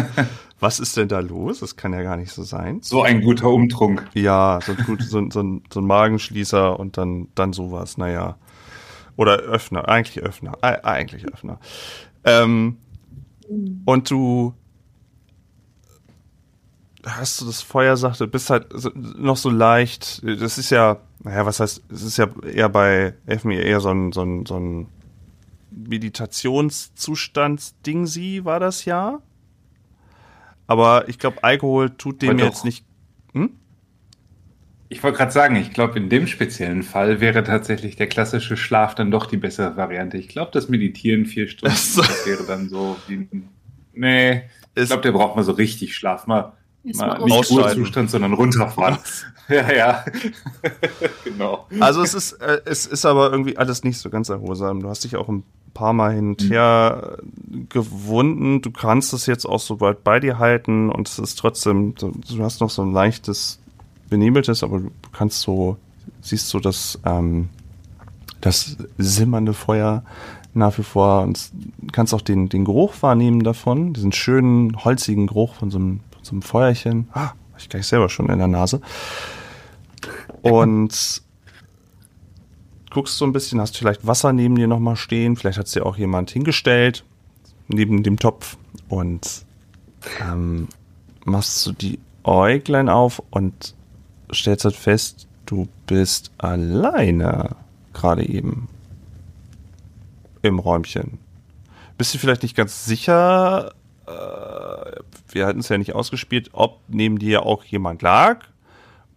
[0.60, 1.60] Was ist denn da los?
[1.60, 2.80] Das kann ja gar nicht so sein.
[2.82, 4.06] So ein guter Umtrunk.
[4.12, 8.36] Ja, so ein, gut, so, so, ein, so ein Magenschließer und dann, dann sowas, naja.
[9.16, 11.58] Oder Öffner, eigentlich Öffner, äh, eigentlich Öffner.
[12.24, 12.76] Ähm,
[13.86, 14.54] und du
[17.04, 21.60] hast du das Feuer, sagte, bist halt noch so leicht, das ist ja, naja, was
[21.60, 24.86] heißt, es ist ja eher bei Elfen eher so ein, so ein, so ein
[25.70, 29.20] Meditationszustandsding sie war das ja.
[30.66, 32.84] Aber ich glaube, Alkohol tut dem jetzt nicht.
[34.92, 38.96] Ich wollte gerade sagen, ich glaube, in dem speziellen Fall wäre tatsächlich der klassische Schlaf
[38.96, 40.18] dann doch die bessere Variante.
[40.18, 43.28] Ich glaube, das Meditieren vier Stunden, das wäre dann so wie
[43.92, 44.42] Nee,
[44.74, 46.26] ich glaube, der braucht mal so richtig Schlaf.
[46.26, 47.50] Mal, mal nicht.
[47.50, 48.98] Ruhezustand, sondern runterfahren.
[49.48, 50.04] ja, ja.
[51.24, 51.66] genau.
[51.80, 54.80] Also es ist, äh, es ist aber irgendwie alles nicht so ganz erholsam.
[54.80, 58.62] Du hast dich auch ein paar Mal hin und her äh, gewunden.
[58.62, 62.12] Du kannst es jetzt auch so weit bei dir halten und es ist trotzdem, du,
[62.12, 63.60] du hast noch so ein leichtes
[64.08, 65.76] benebeltes, aber du kannst so,
[66.20, 67.48] siehst so das, ähm,
[68.40, 70.02] das simmernde Feuer
[70.52, 71.50] nach wie vor und
[71.92, 76.32] kannst auch den, den Geruch wahrnehmen davon, diesen schönen, holzigen Geruch von so einem, so
[76.32, 77.08] einem Feuerchen.
[77.12, 78.80] Ah, ich gleich selber schon in der Nase.
[80.42, 81.22] Und
[82.90, 85.86] guckst so ein bisschen, hast vielleicht Wasser neben dir nochmal stehen, vielleicht hat es dir
[85.86, 87.04] auch jemand hingestellt,
[87.68, 88.56] neben dem Topf
[88.88, 89.44] und
[90.20, 90.68] ähm,
[91.24, 93.74] machst du die Äuglein auf und
[94.32, 97.56] stellst halt fest, du bist alleine
[97.92, 98.68] gerade eben
[100.42, 101.18] im Räumchen.
[101.98, 103.72] Bist du vielleicht nicht ganz sicher,
[104.06, 104.10] äh,
[105.30, 108.44] wir hatten es ja nicht ausgespielt, ob neben dir auch jemand lag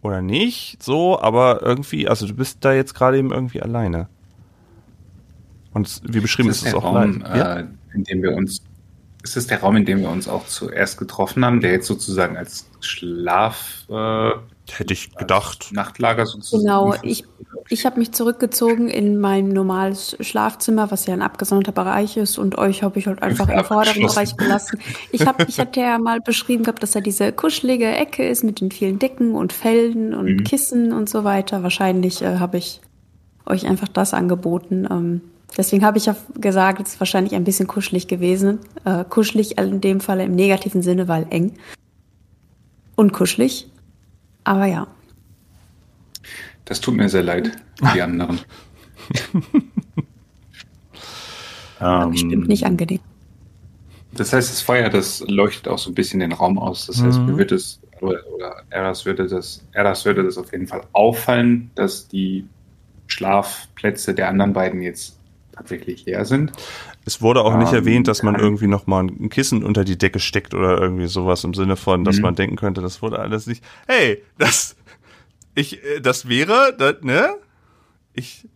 [0.02, 4.10] oder nicht, so, aber irgendwie, also du bist da jetzt gerade eben irgendwie alleine.
[5.74, 7.36] Und wie beschrieben ist, ist es auch Raum, live.
[7.36, 7.60] Ja?
[7.60, 8.62] äh, in dem wir uns,
[9.24, 12.38] ist es der Raum, in dem wir uns auch zuerst getroffen haben, der jetzt sozusagen
[12.38, 14.32] als Schlaf, äh,
[14.78, 15.70] Hätte ich gedacht.
[15.72, 16.64] Nachtlager sozusagen.
[16.64, 17.26] Genau, ich,
[17.70, 22.58] ich habe mich zurückgezogen in mein normales Schlafzimmer, was ja ein abgesonderter Bereich ist, und
[22.58, 24.02] euch habe ich halt einfach im vorderen.
[24.02, 24.80] Bereich gelassen.
[25.12, 28.62] Ich habe ich hatte ja mal beschrieben gehabt, dass da diese kuschelige Ecke ist mit
[28.62, 30.44] den vielen Decken und Felden und Mhm.
[30.44, 31.64] Kissen und so weiter.
[31.64, 32.82] Wahrscheinlich äh, habe ich
[33.46, 34.88] euch einfach das angeboten.
[34.90, 35.22] Ähm,
[35.58, 38.60] deswegen habe ich ja gesagt, es ist wahrscheinlich ein bisschen kuschelig gewesen.
[38.86, 41.54] Äh, kuschelig in dem Fall im negativen Sinne, weil eng.
[42.96, 43.68] Und kuschelig.
[44.44, 44.88] Aber ja.
[46.66, 47.52] Das tut mir sehr leid,
[47.94, 48.40] die anderen.
[51.82, 53.00] Ähm, bestimmt nicht angenehm.
[54.14, 56.86] Das heißt, das Feuer, das leuchtet auch so ein bisschen den Raum aus.
[56.86, 57.26] Das heißt, Mhm.
[57.26, 61.72] mir wird es, oder, oder Eras würde das, Eras würde das auf jeden Fall auffallen,
[61.76, 62.46] dass die
[63.08, 65.18] Schlafplätze der anderen beiden jetzt
[65.54, 66.52] tatsächlich leer sind.
[67.06, 69.98] Es wurde auch nicht Ähm, erwähnt, dass man irgendwie noch mal ein Kissen unter die
[69.98, 72.22] Decke steckt oder irgendwie sowas im Sinne von, dass Mhm.
[72.24, 73.64] man denken könnte, das wurde alles nicht.
[73.88, 74.76] Hey, das
[75.56, 77.36] ich äh, das wäre, das, ne?
[78.14, 78.48] Ich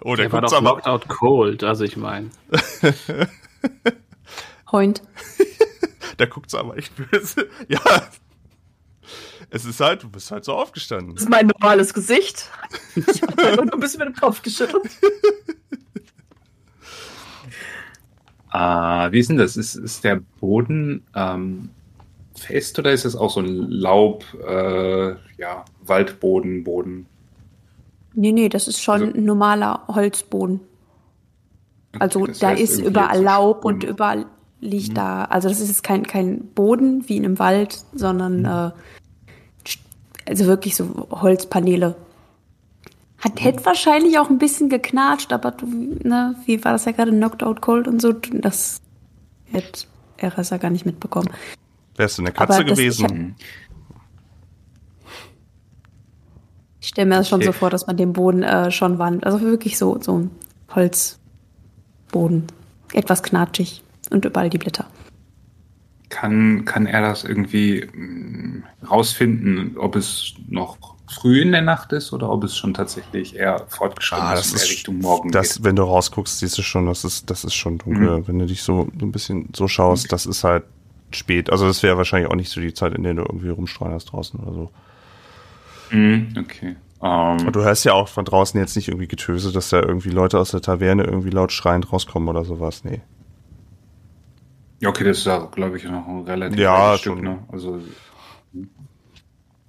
[0.00, 2.30] Oh, der, Der war guckt doch aber knocked out cold, also ich meine.
[4.70, 5.02] Heund.
[6.18, 7.48] der guckt's aber echt böse.
[7.68, 7.80] Ja.
[9.50, 11.14] Es ist halt, du bist halt so aufgestanden.
[11.14, 12.50] Das ist mein normales Gesicht.
[12.96, 14.82] Ich habe einfach nur ein bisschen mit dem Kopf geschüttelt.
[18.52, 19.56] Äh, wie ist denn das?
[19.56, 21.70] Ist, ist der Boden ähm,
[22.34, 27.06] fest oder ist es auch so ein Laub, äh, ja, Waldboden, Boden?
[28.14, 30.60] Nee, nee, das ist schon Also- normaler Holzboden.
[31.98, 34.26] Also Das da heißt ist überall Laub und überall
[34.60, 35.24] liegt da.
[35.24, 38.70] Also das ist jetzt kein, kein Boden wie in einem Wald, sondern äh,
[39.66, 39.78] st-
[40.26, 41.96] also wirklich so Holzpaneele.
[43.18, 47.10] Hat, hätte wahrscheinlich auch ein bisschen geknatscht, aber du, ne, wie war das ja gerade,
[47.10, 48.80] Knocked Out Cold und so, das
[49.50, 49.86] hätte
[50.18, 51.28] er ja gar nicht mitbekommen.
[51.96, 53.06] Wärst du eine Katze Aber das- gewesen?
[53.06, 53.34] ich Mhm.
[56.80, 57.46] Ich stelle mir das schon Okay.
[57.46, 59.26] so vor, dass man den Boden äh, schon wand.
[59.26, 60.30] Also wirklich so, so ein
[60.74, 61.18] Holz,
[62.12, 62.46] Boden.
[62.92, 64.86] Etwas knatschig und überall die Blätter.
[66.08, 70.78] Kann, kann er das irgendwie mh, rausfinden, ob es noch
[71.08, 74.68] früh in der Nacht ist oder ob es schon tatsächlich eher fortgeschritten Ah, ist ist,
[74.70, 75.64] Richtung Morgen das, geht?
[75.64, 78.26] wenn du rausguckst, siehst du schon, das ist, das ist schon dunkel.
[78.28, 80.64] Wenn du dich so, so ein bisschen so schaust, das ist halt
[81.10, 81.50] spät.
[81.50, 84.38] Also das wäre wahrscheinlich auch nicht so die Zeit, in der du irgendwie rumstreinerst draußen
[84.40, 84.70] oder so.
[85.90, 86.76] Mhm, okay.
[87.02, 90.10] Ähm, Und du hörst ja auch von draußen jetzt nicht irgendwie Getöse, dass da irgendwie
[90.10, 92.84] Leute aus der Taverne irgendwie laut schreiend rauskommen oder sowas.
[92.84, 93.00] Nee.
[94.80, 97.22] Ja, okay, das ist ja, glaube ich, noch ein relativ Ja, schon.
[97.22, 97.38] ne?
[97.50, 97.80] Also.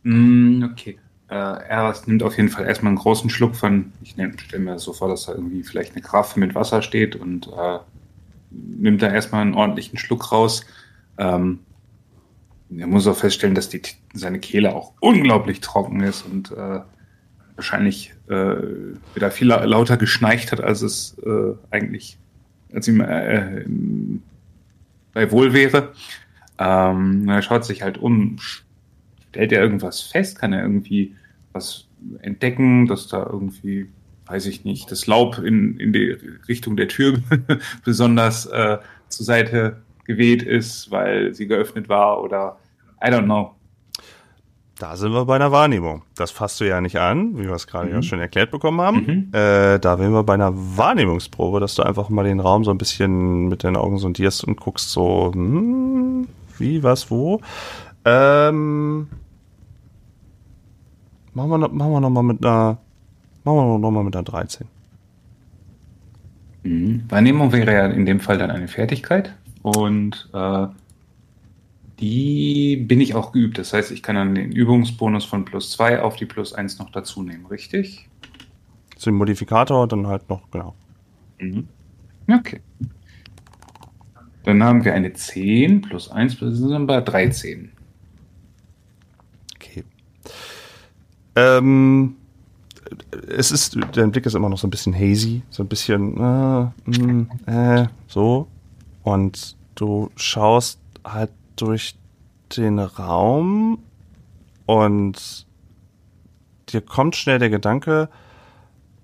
[0.03, 0.99] Mm, okay.
[1.29, 4.93] Äh, Eras nimmt auf jeden Fall erstmal einen großen Schluck von, ich stelle mir so
[4.93, 7.79] vor, dass da irgendwie vielleicht eine Karaffe mit Wasser steht und äh,
[8.51, 10.65] nimmt da erstmal einen ordentlichen Schluck raus.
[11.17, 11.59] Ähm,
[12.75, 13.81] er muss auch feststellen, dass die,
[14.13, 16.81] seine Kehle auch unglaublich trocken ist und äh,
[17.55, 18.55] wahrscheinlich äh,
[19.13, 22.17] wieder viel la- lauter geschnarcht hat, als es äh, eigentlich,
[22.73, 23.65] als ihm äh,
[25.13, 25.93] bei wohl wäre.
[26.57, 28.37] Ähm, er schaut sich halt um,
[29.29, 31.15] stellt er irgendwas fest, kann er irgendwie
[31.53, 31.87] was
[32.21, 33.87] entdecken, dass da irgendwie,
[34.27, 36.15] weiß ich nicht, das Laub in, in die
[36.47, 37.19] Richtung der Tür
[37.85, 38.77] besonders äh,
[39.09, 42.57] zur Seite geweht ist, weil sie geöffnet war oder
[43.03, 43.55] I don't know.
[44.77, 46.03] Da sind wir bei einer Wahrnehmung.
[46.15, 47.95] Das fasst du ja nicht an, wie wir es gerade Mhm.
[47.95, 48.97] ja schon erklärt bekommen haben.
[49.05, 49.29] Mhm.
[49.37, 52.77] Äh, da wären wir bei einer Wahrnehmungsprobe, dass du einfach mal den Raum so ein
[52.77, 56.27] bisschen mit deinen Augen sondierst und guckst so, hm,
[56.57, 57.41] wie, was, wo.
[58.09, 59.07] Ähm,
[61.33, 62.77] machen wir noch, machen wir noch mal mit einer,
[63.43, 64.67] machen wir noch mal mit einer 13.
[66.63, 67.03] Mhm.
[67.07, 70.67] Wahrnehmung wäre ja in dem Fall dann eine Fertigkeit und äh,
[71.99, 73.59] die bin ich auch geübt.
[73.59, 76.89] Das heißt, ich kann dann den Übungsbonus von plus zwei auf die plus eins noch
[76.89, 78.09] dazu nehmen, richtig?
[78.95, 80.73] Zu dem Modifikator dann halt noch, genau.
[81.39, 81.67] Mhm.
[82.27, 82.61] Okay.
[84.43, 87.71] Dann haben wir eine 10 plus 1 plus sind wir bei 13.
[89.59, 89.83] Okay.
[91.35, 92.15] Ähm,
[93.27, 96.89] es ist, dein Blick ist immer noch so ein bisschen hazy, so ein bisschen, äh,
[96.89, 98.47] mm, äh, so.
[99.03, 101.95] Und du schaust halt durch
[102.55, 103.79] den Raum
[104.65, 105.45] und
[106.69, 108.09] dir kommt schnell der Gedanke,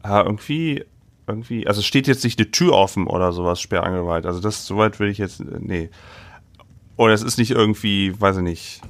[0.04, 0.84] ja, irgendwie,
[1.28, 4.26] irgendwie, also steht jetzt nicht eine Tür offen oder sowas sperrangelweit.
[4.26, 5.90] Also das, soweit will ich jetzt, nee.
[6.98, 8.82] Oder es ist nicht irgendwie, weiß ich nicht,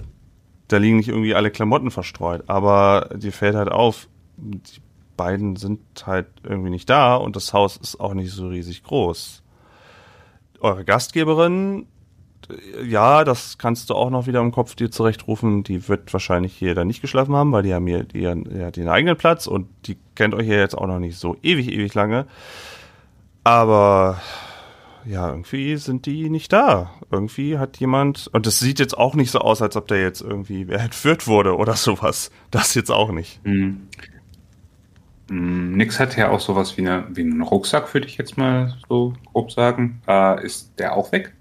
[0.67, 4.07] da liegen nicht irgendwie alle Klamotten verstreut, aber dir fällt halt auf,
[4.37, 4.81] die
[5.17, 9.43] beiden sind halt irgendwie nicht da und das Haus ist auch nicht so riesig groß.
[10.59, 11.85] Eure Gastgeberin,
[12.85, 16.75] ja, das kannst du auch noch wieder im Kopf dir zurechtrufen, die wird wahrscheinlich hier
[16.75, 19.67] dann nicht geschlafen haben, weil die haben hier die, die hat ihren eigenen Platz und
[19.85, 22.25] die kennt euch ja jetzt auch noch nicht so ewig, ewig lange.
[23.43, 24.21] Aber
[25.05, 26.91] ja, irgendwie sind die nicht da.
[27.11, 30.21] Irgendwie hat jemand, und das sieht jetzt auch nicht so aus, als ob der jetzt
[30.21, 32.31] irgendwie entführt wurde oder sowas.
[32.51, 33.39] Das jetzt auch nicht.
[33.45, 33.87] Mhm,
[35.29, 39.13] Nix hat ja auch sowas wie, eine, wie einen Rucksack, würde ich jetzt mal so
[39.31, 40.01] grob sagen.
[40.07, 41.33] Äh, ist der auch weg?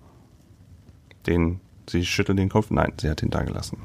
[1.27, 2.71] Den, sie schüttelt den Kopf.
[2.71, 3.79] Nein, sie hat ihn da gelassen.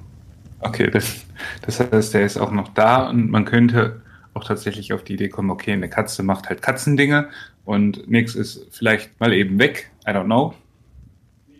[0.61, 1.25] Okay, das,
[1.61, 4.01] das heißt, der ist auch noch da und man könnte
[4.39, 7.29] auch tatsächlich auf die Idee kommen, okay, eine Katze macht halt Katzendinge
[7.65, 9.91] und nix ist vielleicht mal eben weg.
[10.07, 10.53] I don't know.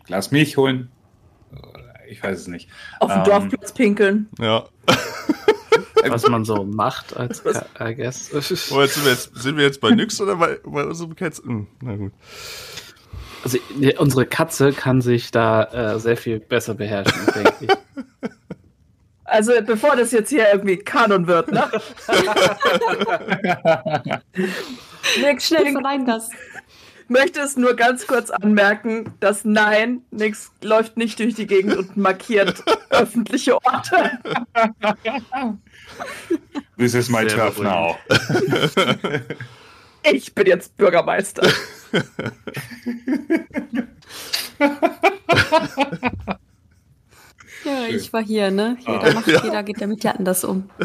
[0.06, 0.88] Glas Milch holen.
[2.08, 2.68] Ich weiß es nicht.
[2.98, 4.28] Auf dem Ähm, Dorfplatz pinkeln.
[4.40, 4.64] Ja.
[6.08, 8.30] Was man so macht als Ka I guess.
[8.72, 11.42] Oh, jetzt sind, wir jetzt, sind wir jetzt bei Nyx oder bei, bei unserem Katz?
[11.44, 12.12] Hm, na gut.
[13.44, 13.58] Also
[13.98, 15.64] unsere Katze kann sich da
[15.94, 18.30] äh, sehr viel besser beherrschen, denke ich.
[19.30, 21.70] Also bevor das jetzt hier irgendwie Kanon wird, ne?
[25.20, 26.30] Nix Schnell vernein das.
[27.06, 31.96] Möchte es nur ganz kurz anmerken, dass nein, nix läuft nicht durch die Gegend und
[31.96, 34.18] markiert öffentliche Orte.
[36.76, 37.96] This is my turf now.
[40.02, 41.46] Ich bin jetzt Bürgermeister.
[47.64, 48.76] Ja, ich war hier, ne?
[48.80, 50.70] Jeder, macht, jeder geht damit ja anders um.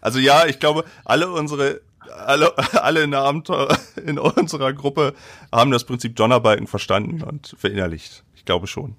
[0.00, 1.80] Also ja, ich glaube, alle unsere,
[2.26, 2.52] alle,
[2.82, 5.14] alle in, der Abenteuer, in unserer Gruppe
[5.52, 8.24] haben das Prinzip Donnerbalken verstanden und verinnerlicht.
[8.34, 8.96] Ich glaube schon.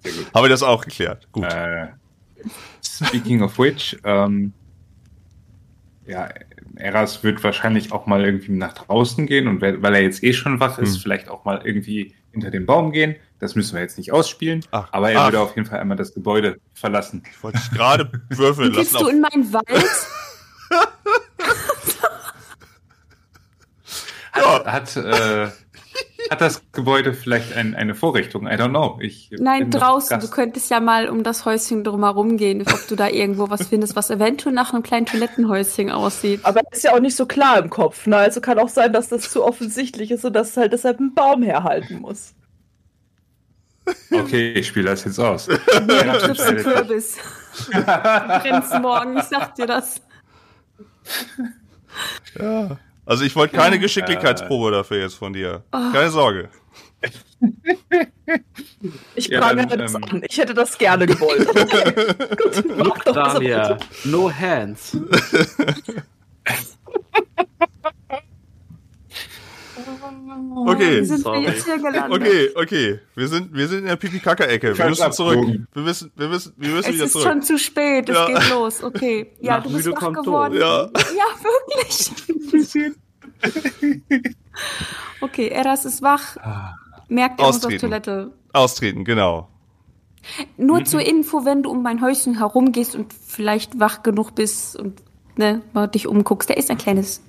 [0.00, 0.26] Sehr gut.
[0.34, 1.28] Habe ich das auch geklärt?
[1.32, 1.44] Gut.
[1.44, 1.88] Äh,
[2.82, 4.52] speaking of which, ähm,
[6.06, 6.28] ja,
[6.76, 10.58] Eras wird wahrscheinlich auch mal irgendwie nach draußen gehen und weil er jetzt eh schon
[10.60, 11.00] wach ist, Hm.
[11.02, 13.16] vielleicht auch mal irgendwie hinter den Baum gehen.
[13.38, 14.88] Das müssen wir jetzt nicht ausspielen, Ach.
[14.92, 15.26] aber er Ach.
[15.26, 17.22] würde auf jeden Fall einmal das Gebäude verlassen.
[17.30, 19.04] Ich wollte gerade würfeln Gehst lassen.
[19.04, 19.86] du Auf, in meinen Wald?
[24.36, 25.48] ja, hat, äh,
[26.30, 28.46] hat das Gebäude vielleicht ein, eine Vorrichtung?
[28.46, 28.98] I don't know.
[29.00, 30.20] Ich Nein, draußen.
[30.20, 33.96] Du könntest ja mal um das Häuschen drumherum gehen, ob du da irgendwo was findest,
[33.96, 36.40] was eventuell nach einem kleinen Toilettenhäuschen aussieht.
[36.44, 38.06] Aber ist ja auch nicht so klar im Kopf.
[38.06, 38.16] Ne?
[38.16, 41.14] Also kann auch sein, dass das zu offensichtlich ist und dass es halt deshalb ein
[41.14, 42.34] Baum herhalten muss.
[44.12, 45.46] Okay, ich spiele das jetzt aus.
[45.46, 47.16] Du triffst einen Kürbis.
[47.66, 50.00] Du brennst morgen, ich sag dir das.
[52.38, 52.78] Ja.
[53.10, 55.64] Also ich wollte keine Geschicklichkeitsprobe dafür jetzt von dir.
[55.72, 56.48] Keine Sorge.
[59.16, 60.22] Ich Ja, prangere dann, das ähm, an.
[60.28, 61.48] Ich hätte das gerne gewollt.
[61.48, 62.14] Okay.
[62.36, 64.96] Gut, Look, doch Dahlia, no hands.
[70.66, 71.00] Okay.
[71.00, 71.42] Wie sind Sorry.
[71.42, 72.20] wir jetzt hier gelandet?
[72.20, 72.98] Okay, okay.
[73.14, 74.76] Wir sind, wir sind in der Pipi-Kaka-Ecke.
[74.78, 75.38] Wir müssen zurück.
[75.72, 77.26] Wir müssen, wir müssen, wir müssen Es wieder ist zurück.
[77.26, 78.26] schon zu spät, es Ja.
[78.26, 78.82] geht los.
[78.82, 79.32] Okay.
[79.40, 80.54] Ja, Nach du bist wach geworden.
[80.54, 80.82] Ja.
[81.16, 82.92] ja, wirklich.
[85.20, 86.36] okay, Eras ist wach.
[87.08, 87.80] Merkt, er muss auf Austreten.
[87.80, 88.32] Toilette.
[88.52, 89.48] Austreten, genau.
[90.56, 95.02] Nur zur Info, wenn du um mein Häuschen herumgehst und vielleicht wach genug bist und
[95.36, 97.22] ne, mal dich umguckst, da ist ein kleines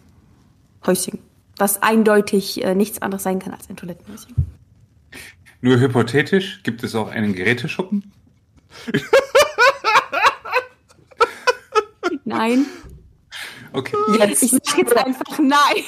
[0.85, 1.19] Häuschen,
[1.57, 4.35] was eindeutig äh, nichts anderes sein kann als ein Toilettenhäuschen.
[5.61, 8.11] Nur hypothetisch, gibt es auch einen Geräteschuppen?
[12.25, 12.65] Nein.
[13.73, 13.95] Okay.
[14.19, 14.43] Jetzt.
[14.43, 15.83] Ich sag jetzt einfach nein.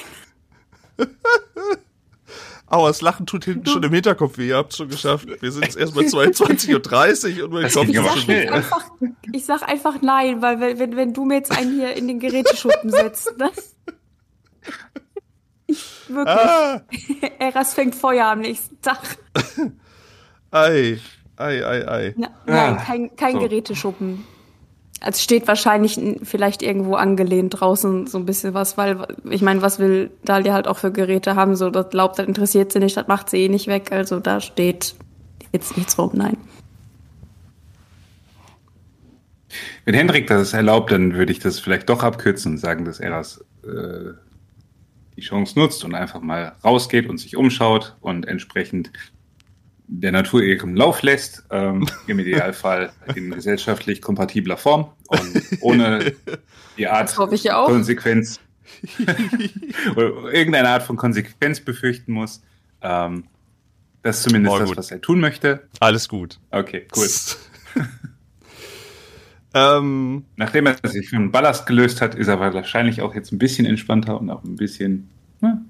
[2.67, 4.47] Aber das Lachen tut hinten schon im Hinterkopf weh.
[4.47, 5.27] Ihr habt es schon geschafft.
[5.41, 8.47] Wir sind jetzt erst bei 22.30 Uhr und mein Kopf ist schon weh.
[8.47, 8.89] Einfach,
[9.31, 12.19] ich sag einfach nein, weil wenn, wenn, wenn du mir jetzt einen hier in den
[12.19, 13.51] Geräteschuppen setzt, ne?
[15.67, 16.27] Ich, wirklich.
[16.35, 16.81] Ah,
[17.39, 19.17] Eras fängt Feuer am nächsten Tag.
[20.51, 20.99] ei,
[21.37, 22.13] ei, ei, ei.
[22.17, 23.39] Na, nein, Ah, kein, kein so.
[23.39, 24.25] Geräteschuppen.
[25.03, 29.77] Also steht wahrscheinlich vielleicht irgendwo angelehnt draußen so ein bisschen was, weil ich meine, was
[29.77, 31.57] will Dalia halt auch für Geräte haben?
[31.57, 33.91] So, das Laub, das interessiert sie nicht, das macht sie eh nicht weg.
[33.91, 34.95] Also da steht
[35.51, 36.37] jetzt nichts rum, nein.
[39.83, 43.09] Wenn Hendrik das erlaubt, dann würde ich das vielleicht doch abkürzen und sagen, dass er
[43.09, 44.13] das, äh,
[45.17, 48.91] die Chance nutzt und einfach mal rausgeht und sich umschaut und entsprechend
[49.87, 56.13] der Natur ihren Lauf lässt, ähm, im Idealfall in gesellschaftlich kompatibler Form und ohne
[56.77, 57.67] die Art Das hoffe ich ja auch.
[57.67, 58.39] Konsequenz
[59.91, 62.41] oder irgendeine Art von Konsequenz befürchten muss.
[62.81, 63.25] Ähm,
[64.01, 65.67] das ist zumindest Oh, das, was er tun möchte.
[65.79, 66.39] Alles gut.
[66.51, 67.07] Okay, cool.
[69.53, 73.65] ähm, Nachdem er sich von Ballast gelöst hat, ist er wahrscheinlich auch jetzt ein bisschen
[73.65, 75.09] entspannter und auch ein bisschen.
[75.39, 75.61] Ne?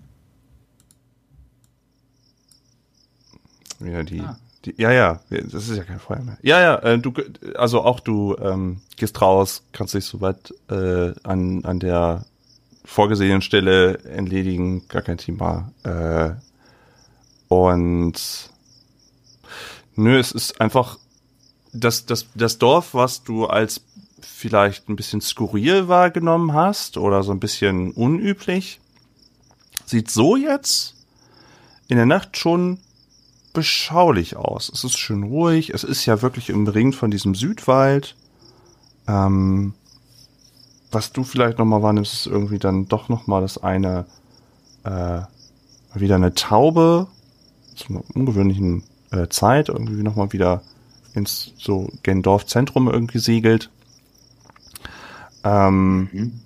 [3.85, 4.37] Ja, die, Ah.
[4.65, 6.37] die, ja, ja, das ist ja kein Feuer mehr.
[6.41, 7.13] Ja, ja, äh, du,
[7.55, 12.25] also auch du ähm, gehst raus, kannst dich soweit äh, an, an der
[12.85, 15.71] vorgesehenen Stelle entledigen, gar kein Thema.
[15.83, 16.31] Äh,
[17.47, 18.13] und
[19.95, 20.97] nö, es ist einfach
[21.71, 23.81] das, das, das Dorf, was du als
[24.21, 28.79] vielleicht ein bisschen skurril wahrgenommen hast oder so ein bisschen unüblich,
[29.85, 30.95] sieht so jetzt
[31.87, 32.79] in der Nacht schon
[33.53, 34.69] beschaulich aus.
[34.73, 35.69] Es ist schön ruhig.
[35.71, 38.15] Es ist ja wirklich umringt von diesem Südwald.
[39.07, 39.73] Ähm,
[40.91, 44.05] was du vielleicht noch mal wahrnimmst, ist irgendwie dann doch noch mal das eine
[44.83, 45.21] äh,
[45.95, 47.07] wieder eine Taube
[47.75, 50.61] zu einer ungewöhnlichen äh, Zeit irgendwie noch mal wieder
[51.13, 53.69] ins so gen Dorfzentrum irgendwie segelt.
[55.43, 56.39] Ähm, Mhm.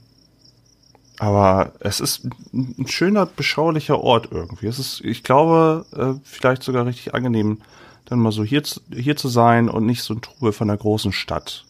[1.20, 4.68] Aber es ist ein schöner, beschaulicher Ort irgendwie.
[4.68, 7.60] Es ist, ich glaube, äh, vielleicht sogar richtig angenehm,
[8.06, 10.78] dann mal so hier, zu- hier zu sein und nicht so ein Trubel von einer
[10.78, 11.66] großen Stadt.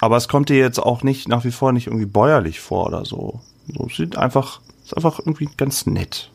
[0.00, 3.04] Aber es kommt dir jetzt auch nicht, nach wie vor nicht irgendwie bäuerlich vor oder
[3.04, 3.40] so.
[3.66, 6.30] So, es sieht einfach, ist einfach irgendwie ganz nett.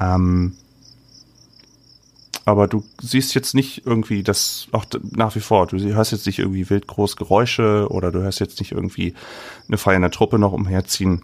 [0.00, 0.54] Ähm,
[2.44, 6.38] aber du siehst jetzt nicht irgendwie das, auch nach wie vor, du hörst jetzt nicht
[6.38, 9.14] irgendwie wild groß Geräusche oder du hörst jetzt nicht irgendwie
[9.68, 11.22] eine feiernde Truppe noch umherziehen.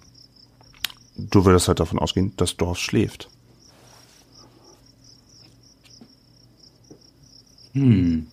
[1.17, 3.31] Du würdest halt davon ausgehen, das Dorf schläft.
[7.73, 8.27] Hm.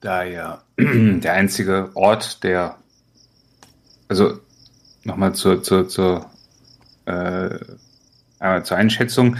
[0.00, 2.78] Da ja der einzige Ort, der,
[4.08, 4.38] also
[5.04, 6.30] nochmal zur, zur, zur,
[7.06, 7.58] äh,
[8.62, 9.36] zur Einschätzung,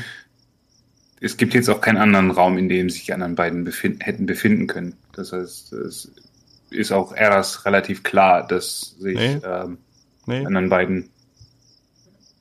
[1.20, 4.26] es gibt jetzt auch keinen anderen Raum, in dem sich die anderen beiden befinden, hätten
[4.26, 4.94] befinden können.
[5.12, 6.10] Das heißt, es
[6.70, 9.40] ist auch erst relativ klar, dass sich Nee.
[9.44, 9.78] ähm,
[10.26, 11.08] Nee, anderen beiden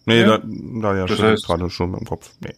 [0.05, 0.37] nee, Ja.
[0.39, 2.31] da, da ja Das schon heißt- gerade schon im Kopf.
[2.41, 2.53] Nee.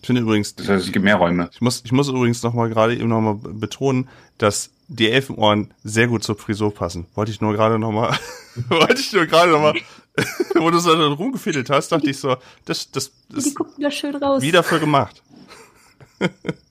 [0.00, 1.50] Ich finde übrigens, Das heißt, es gibt mehr Räume.
[1.52, 4.08] ich muss, ich muss übrigens noch mal gerade eben noch mal betonen,
[4.38, 7.04] dass die Elfenohren sehr gut zur Frisur passen.
[7.14, 8.16] Wollte ich nur gerade noch mal,
[8.70, 9.74] wollte ich nur gerade noch mal,
[10.54, 13.90] wo du so dann rumgefädelt hast, dachte ich so, das, das, das Die gucken da
[13.90, 14.40] schön raus.
[14.40, 15.22] wie dafür gemacht.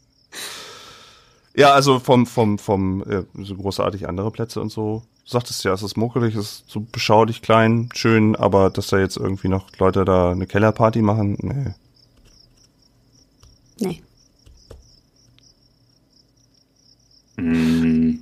[1.57, 5.01] ja, also vom, vom, vom, äh, so großartig andere Plätze und so.
[5.25, 8.99] Du sagtest ja, es ist muckelig, es ist so beschaulich klein, schön, aber dass da
[8.99, 11.73] jetzt irgendwie noch Leute da eine Kellerparty machen, nee.
[13.79, 14.03] Nee.
[17.37, 18.19] Mm.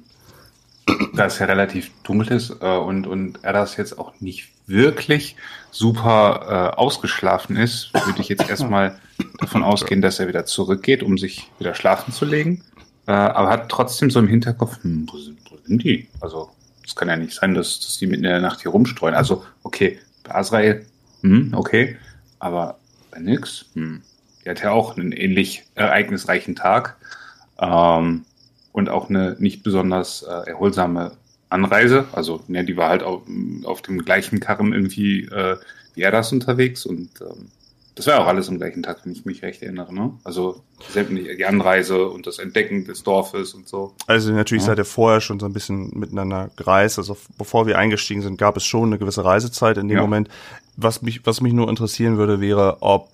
[1.13, 5.35] Da es ja relativ dunkel ist äh, und, und er das jetzt auch nicht wirklich
[5.71, 8.97] super äh, ausgeschlafen ist, würde ich jetzt erstmal
[9.39, 12.63] davon ausgehen, dass er wieder zurückgeht, um sich wieder schlafen zu legen.
[13.07, 16.07] Äh, aber hat trotzdem so im Hinterkopf, hm, wo, sind, wo sind die?
[16.21, 16.49] Also,
[16.85, 19.15] es kann ja nicht sein, dass, dass die mitten in der Nacht hier rumstreuen.
[19.15, 20.85] Also, okay, bei Azrael,
[21.21, 21.97] hm, okay,
[22.39, 22.77] aber
[23.11, 24.01] bei Nix, hm,
[24.43, 26.97] die hat ja auch einen ähnlich ereignisreichen Tag.
[27.59, 28.25] Ähm,
[28.71, 31.13] und auch eine nicht besonders äh, erholsame
[31.49, 32.05] Anreise.
[32.11, 33.21] Also, ne, die war halt auf,
[33.63, 35.55] auf dem gleichen Karren irgendwie äh,
[35.95, 37.47] wie er das unterwegs und ähm,
[37.95, 39.93] das war auch alles am gleichen Tag, wenn ich mich recht erinnere.
[39.93, 40.11] Ne?
[40.25, 43.93] Also selbst die Anreise und das Entdecken des Dorfes und so.
[44.05, 44.67] Also natürlich Ja.
[44.67, 46.97] seid ihr vorher schon so ein bisschen miteinander gereist.
[46.97, 50.01] Also bevor wir eingestiegen sind, gab es schon eine gewisse Reisezeit in dem Ja.
[50.01, 50.27] Moment.
[50.77, 53.09] Was mich, was mich nur interessieren würde, wäre, ob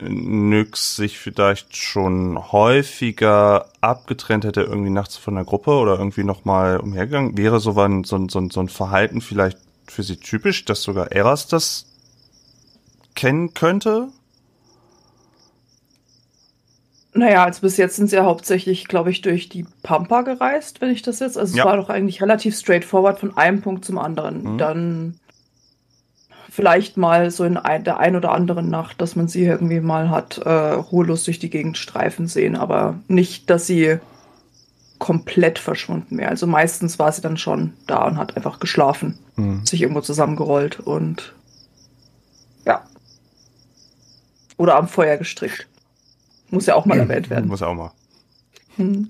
[0.00, 6.80] Nyx sich vielleicht schon häufiger abgetrennt hätte, irgendwie nachts von der Gruppe oder irgendwie nochmal
[6.80, 7.36] umhergegangen.
[7.36, 11.46] Wäre so, ein, so, ein, so ein Verhalten vielleicht für sie typisch, dass sogar Eras
[11.48, 11.84] das
[13.14, 14.08] kennen könnte?
[17.16, 20.90] Naja, also bis jetzt sind sie ja hauptsächlich, glaube ich, durch die Pampa gereist, wenn
[20.90, 21.38] ich das jetzt.
[21.38, 21.62] Also Ja.
[21.62, 24.54] es war doch eigentlich relativ straightforward von einem Punkt zum anderen.
[24.54, 24.58] Mhm.
[24.58, 25.20] Dann
[26.50, 30.10] vielleicht mal so in ein, der ein oder anderen Nacht, dass man sie irgendwie mal
[30.10, 33.98] hat äh, ruhelos durch die Gegend streifen sehen, aber nicht, dass sie
[34.98, 36.30] komplett verschwunden wäre.
[36.30, 39.64] Also meistens war sie dann schon da und hat einfach geschlafen, Hm.
[39.66, 41.34] sich irgendwo zusammengerollt und
[42.66, 42.82] ja.
[44.56, 45.66] Oder am Feuer gestrickt.
[46.50, 47.48] Muss ja auch mal erwähnt werden.
[47.48, 47.92] Muss auch mal.
[48.76, 49.08] Hm.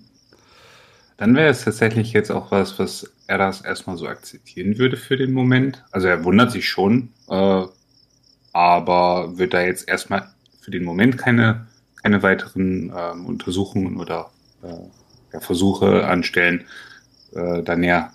[1.16, 5.16] Dann wäre es tatsächlich jetzt auch was, was er das erstmal so akzeptieren würde für
[5.16, 5.84] den Moment.
[5.90, 7.64] Also er wundert sich schon, äh,
[8.52, 10.28] aber wird da jetzt erstmal
[10.60, 11.66] für den Moment keine,
[12.02, 14.30] keine weiteren ähm, Untersuchungen oder
[14.62, 14.74] äh,
[15.32, 16.64] ja, Versuche anstellen,
[17.34, 18.12] äh, da näher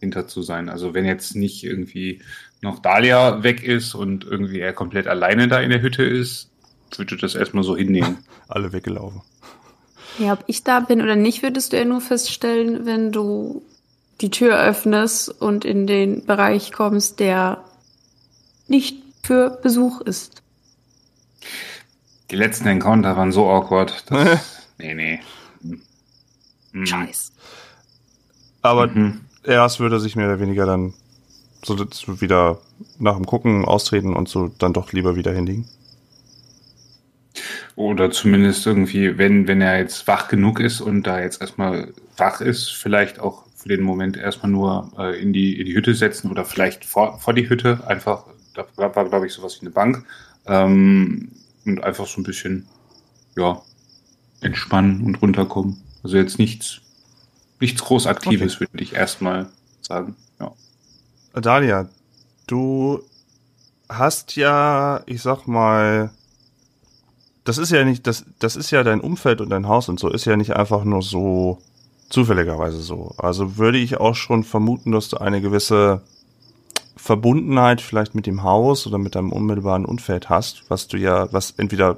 [0.00, 0.68] hinter zu sein.
[0.68, 2.22] Also wenn jetzt nicht irgendwie
[2.62, 6.49] noch Dahlia weg ist und irgendwie er komplett alleine da in der Hütte ist,
[6.98, 8.18] würde das erstmal so hinnehmen.
[8.48, 9.22] Alle weggelaufen.
[10.18, 13.62] Ja, ob ich da bin oder nicht, würdest du ja nur feststellen, wenn du
[14.20, 17.64] die Tür öffnest und in den Bereich kommst, der
[18.68, 20.42] nicht für Besuch ist.
[22.30, 24.04] Die letzten Encounter waren so awkward.
[24.10, 24.40] Dass,
[24.78, 25.20] nee, nee.
[26.72, 26.86] Mhm.
[26.86, 27.32] Scheiß.
[28.62, 29.20] Aber Mhm.
[29.42, 30.92] Eras würde sich mehr oder weniger dann
[31.64, 32.58] so so wieder
[32.98, 35.66] nach dem Gucken austreten und so dann doch lieber wieder hinlegen.
[37.80, 42.42] Oder zumindest irgendwie, wenn, wenn er jetzt wach genug ist und da jetzt erstmal wach
[42.42, 46.30] ist, vielleicht auch für den Moment erstmal nur äh, in, die, in die Hütte setzen
[46.30, 50.04] oder vielleicht vor, vor die Hütte einfach, da war, glaube ich, sowas wie eine Bank.
[50.44, 51.32] Ähm,
[51.64, 52.66] und einfach so ein bisschen,
[53.34, 53.62] ja,
[54.42, 55.80] entspannen und runterkommen.
[56.02, 56.82] Also jetzt nichts,
[57.60, 59.46] nichts groß Aktives, würde ich erstmal
[59.80, 60.16] sagen.
[60.38, 60.52] Ja.
[61.32, 61.88] Dalia,
[62.46, 63.02] du
[63.88, 66.10] hast ja, ich sag mal,
[67.50, 70.08] das ist ja nicht, das, das ist ja dein Umfeld und dein Haus und so,
[70.08, 71.58] ist ja nicht einfach nur so
[72.08, 73.12] zufälligerweise so.
[73.18, 76.02] Also würde ich auch schon vermuten, dass du eine gewisse
[76.96, 81.50] Verbundenheit vielleicht mit dem Haus oder mit deinem unmittelbaren Umfeld hast, was du ja, was
[81.56, 81.96] entweder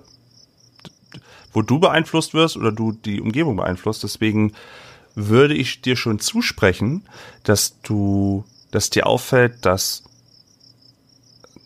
[1.52, 4.02] wo du beeinflusst wirst oder du die Umgebung beeinflusst.
[4.02, 4.54] Deswegen
[5.14, 7.02] würde ich dir schon zusprechen,
[7.44, 10.02] dass du, dass dir auffällt, dass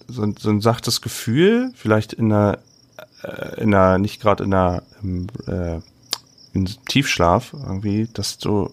[0.09, 2.59] so, ein- so ein sachtes Gefühl, vielleicht in einer,
[3.27, 5.81] äh, in einer, nicht gerade in einer, im, äh,
[6.53, 8.71] in Tiefschlaf irgendwie, dass du,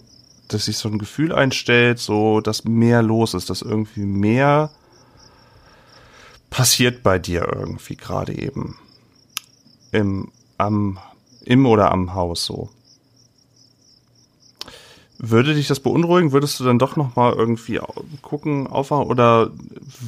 [0.47, 4.69] dass sich so ein Gefühl einstellt, so, dass mehr los ist, dass irgendwie mehr
[6.49, 8.77] passiert bei dir irgendwie gerade eben.
[9.91, 10.99] Im, am,
[11.43, 12.69] im oder am Haus so.
[15.17, 16.31] Würde dich das beunruhigen?
[16.31, 17.79] Würdest du dann doch noch mal irgendwie
[18.21, 19.51] gucken, aufwachen oder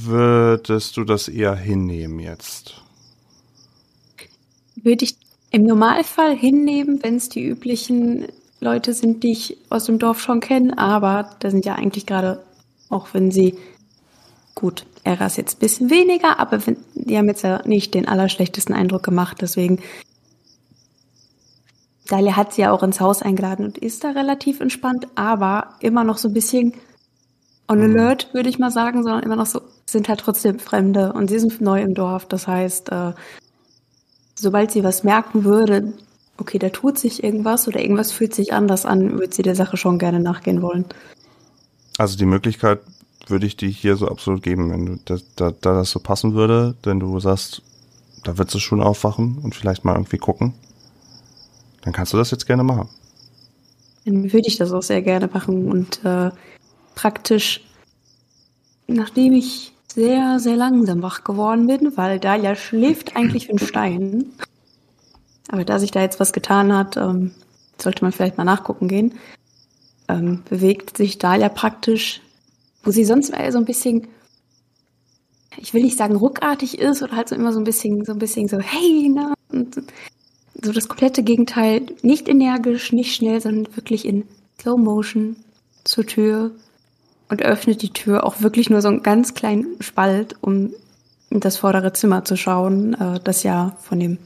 [0.03, 2.84] würdest du das eher hinnehmen jetzt?
[4.75, 5.15] Würde ich
[5.51, 8.27] im Normalfall hinnehmen, wenn es die üblichen
[8.59, 12.43] Leute sind, die ich aus dem Dorf schon kenne, aber da sind ja eigentlich gerade,
[12.89, 13.55] auch wenn sie,
[14.55, 18.73] gut, Eras jetzt ein bisschen weniger, aber wenn, die haben jetzt ja nicht den allerschlechtesten
[18.73, 19.79] Eindruck gemacht, deswegen
[22.07, 26.03] Dalia hat sie ja auch ins Haus eingeladen und ist da relativ entspannt, aber immer
[26.03, 26.73] noch so ein bisschen
[27.67, 27.97] on Mhm.
[27.97, 31.39] alert, würde ich mal sagen, sondern immer noch so, sind halt trotzdem Fremde und sie
[31.39, 32.25] sind neu im Dorf.
[32.27, 33.13] Das heißt, äh,
[34.35, 35.93] sobald sie was merken würde,
[36.37, 39.77] okay, da tut sich irgendwas oder irgendwas fühlt sich anders an, würde sie der Sache
[39.77, 40.85] schon gerne nachgehen wollen.
[41.97, 42.81] Also die Möglichkeit
[43.27, 46.33] würde ich dir hier so absolut geben, wenn du da, da, da das so passen
[46.33, 47.61] würde, wenn du sagst,
[48.23, 50.53] da wird sie schon aufwachen und vielleicht mal irgendwie gucken,
[51.81, 52.89] dann kannst du das jetzt gerne machen.
[54.03, 56.31] Dann würde ich das auch sehr gerne machen und äh,
[56.95, 57.63] praktisch,
[58.87, 64.25] nachdem ich sehr, sehr langsam wach geworden bin, weil Dalia schläft eigentlich wie ein Stein.
[65.47, 67.31] Aber da sich da jetzt was getan hat, ähm,
[67.81, 69.13] sollte man vielleicht mal nachgucken gehen,
[70.09, 72.21] ähm, bewegt sich Dalia praktisch,
[72.83, 74.07] wo sie sonst eher so ein bisschen,
[75.57, 78.19] ich will nicht sagen ruckartig ist oder halt so immer so ein bisschen, so ein
[78.19, 79.81] bisschen so, hey, na, und
[80.61, 84.25] so das komplette Gegenteil, nicht energisch, nicht schnell, sondern wirklich in
[84.59, 85.37] Slow Motion
[85.85, 86.51] zur Tür
[87.29, 90.73] und öffnet die Tür auch wirklich nur so einen ganz kleinen Spalt, um
[91.29, 94.17] in das vordere Zimmer zu schauen, äh, das ja von dem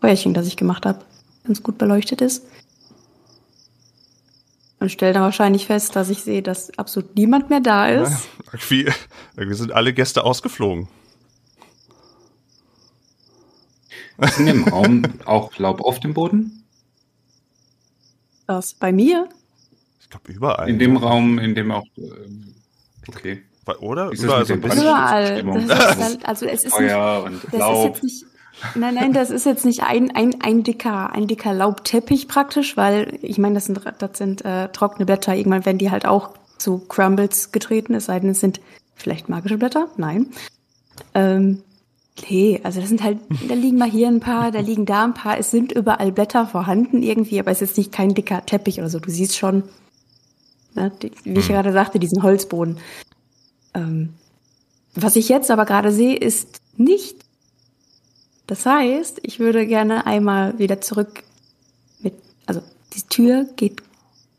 [0.00, 1.00] Feuerchen, das ich gemacht habe,
[1.44, 2.44] ganz gut beleuchtet ist.
[4.78, 8.28] Und stelle dann wahrscheinlich fest, dass ich sehe, dass absolut niemand mehr da ist.
[8.52, 8.92] Irgendwie,
[9.36, 10.88] irgendwie sind alle Gäste ausgeflogen.
[14.18, 16.64] Ist in dem Raum auch Laub auf dem Boden?
[18.46, 19.28] Das bei mir.
[20.24, 20.68] Glaube überall.
[20.68, 21.84] In dem Raum, in dem auch.
[21.98, 22.54] ähm,
[23.08, 23.42] Okay.
[23.80, 24.10] Oder?
[24.10, 24.54] Überall so.
[24.54, 25.26] Überall.
[25.38, 25.66] Stimmung.
[25.68, 27.84] Das ist, halt- also es ist nicht, und Das ist Laub.
[27.94, 28.24] jetzt nicht.
[28.74, 33.18] Nein, nein, das ist jetzt nicht ein, ein, ein dicker, ein dicker Laubteppich praktisch, weil
[33.22, 35.34] ich meine, das sind, das sind äh, trockene Blätter.
[35.36, 38.60] Irgendwann werden die halt auch zu Crumbles getreten, es sei denn, es sind
[38.94, 39.88] vielleicht magische Blätter.
[39.98, 40.28] Nein.
[41.14, 41.62] Ähm,
[42.30, 45.14] nee, also das sind halt, da liegen mal hier ein paar, da liegen da ein
[45.14, 45.38] paar.
[45.38, 48.88] Es sind überall Blätter vorhanden irgendwie, aber es ist jetzt nicht kein dicker Teppich oder
[48.88, 49.00] so.
[49.00, 49.64] Du siehst schon,
[50.76, 52.78] ne, die, wie ich gerade sagte, diesen Holzboden.
[53.74, 54.14] Ähm,
[54.94, 57.24] was ich jetzt aber gerade sehe, ist nicht.
[58.46, 61.24] Das heißt, ich würde gerne einmal wieder zurück
[62.00, 62.14] mit,
[62.46, 62.62] also
[62.94, 63.82] die Tür geht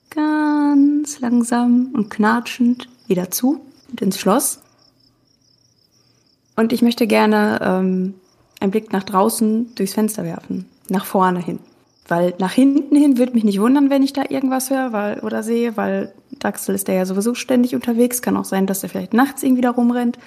[0.10, 4.60] ganz langsam und knatschend wieder zu und ins Schloss.
[6.56, 8.16] Und ich möchte gerne ähm,
[8.60, 11.60] einen Blick nach draußen durchs Fenster werfen, nach vorne hin.
[12.08, 15.44] Weil nach hinten hin würde mich nicht wundern, wenn ich da irgendwas höre weil, oder
[15.44, 18.22] sehe, weil Daxel ist der ja sowieso ständig unterwegs.
[18.22, 20.18] Kann auch sein, dass er vielleicht nachts irgendwie da rumrennt.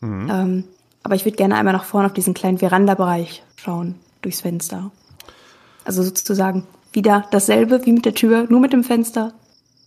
[0.00, 0.30] Mhm.
[0.30, 0.64] Ähm,
[1.02, 4.90] aber ich würde gerne einmal nach vorne auf diesen kleinen Verandabereich schauen, durchs Fenster.
[5.84, 9.32] Also sozusagen wieder dasselbe wie mit der Tür, nur mit dem Fenster.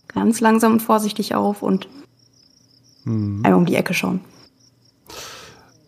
[0.08, 1.88] Ganz langsam und vorsichtig auf und
[3.04, 3.40] Mhm.
[3.44, 4.20] einmal um die Ecke schauen.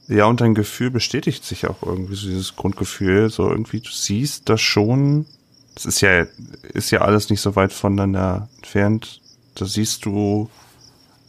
[0.07, 4.49] Ja, und dein Gefühl bestätigt sich auch irgendwie, so dieses Grundgefühl, so irgendwie, du siehst
[4.49, 5.27] das schon,
[5.75, 6.27] es ist ja,
[6.75, 9.23] ist ja alles nicht so weit voneinander entfernt,
[9.55, 10.51] da siehst du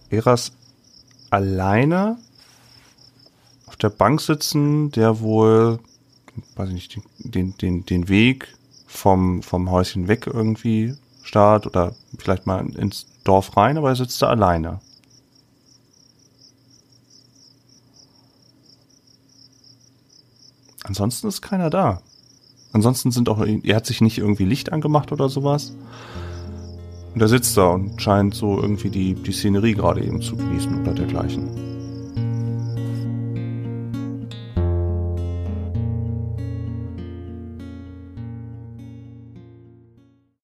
[0.10, 0.52] Eras
[1.30, 2.18] alleine
[3.66, 5.80] auf der Bank sitzen, der wohl,
[6.56, 8.54] weiß ich nicht, den, den, den Weg
[8.88, 14.22] vom, vom Häuschen weg irgendwie starrt oder vielleicht mal ins Dorf rein, aber er sitzt
[14.22, 14.80] da alleine.
[20.88, 22.02] Ansonsten ist keiner da.
[22.72, 25.74] Ansonsten sind auch, er hat sich nicht irgendwie Licht angemacht oder sowas.
[27.14, 30.82] Und er sitzt da und scheint so irgendwie die, die Szenerie gerade eben zu genießen
[30.82, 31.75] oder dergleichen.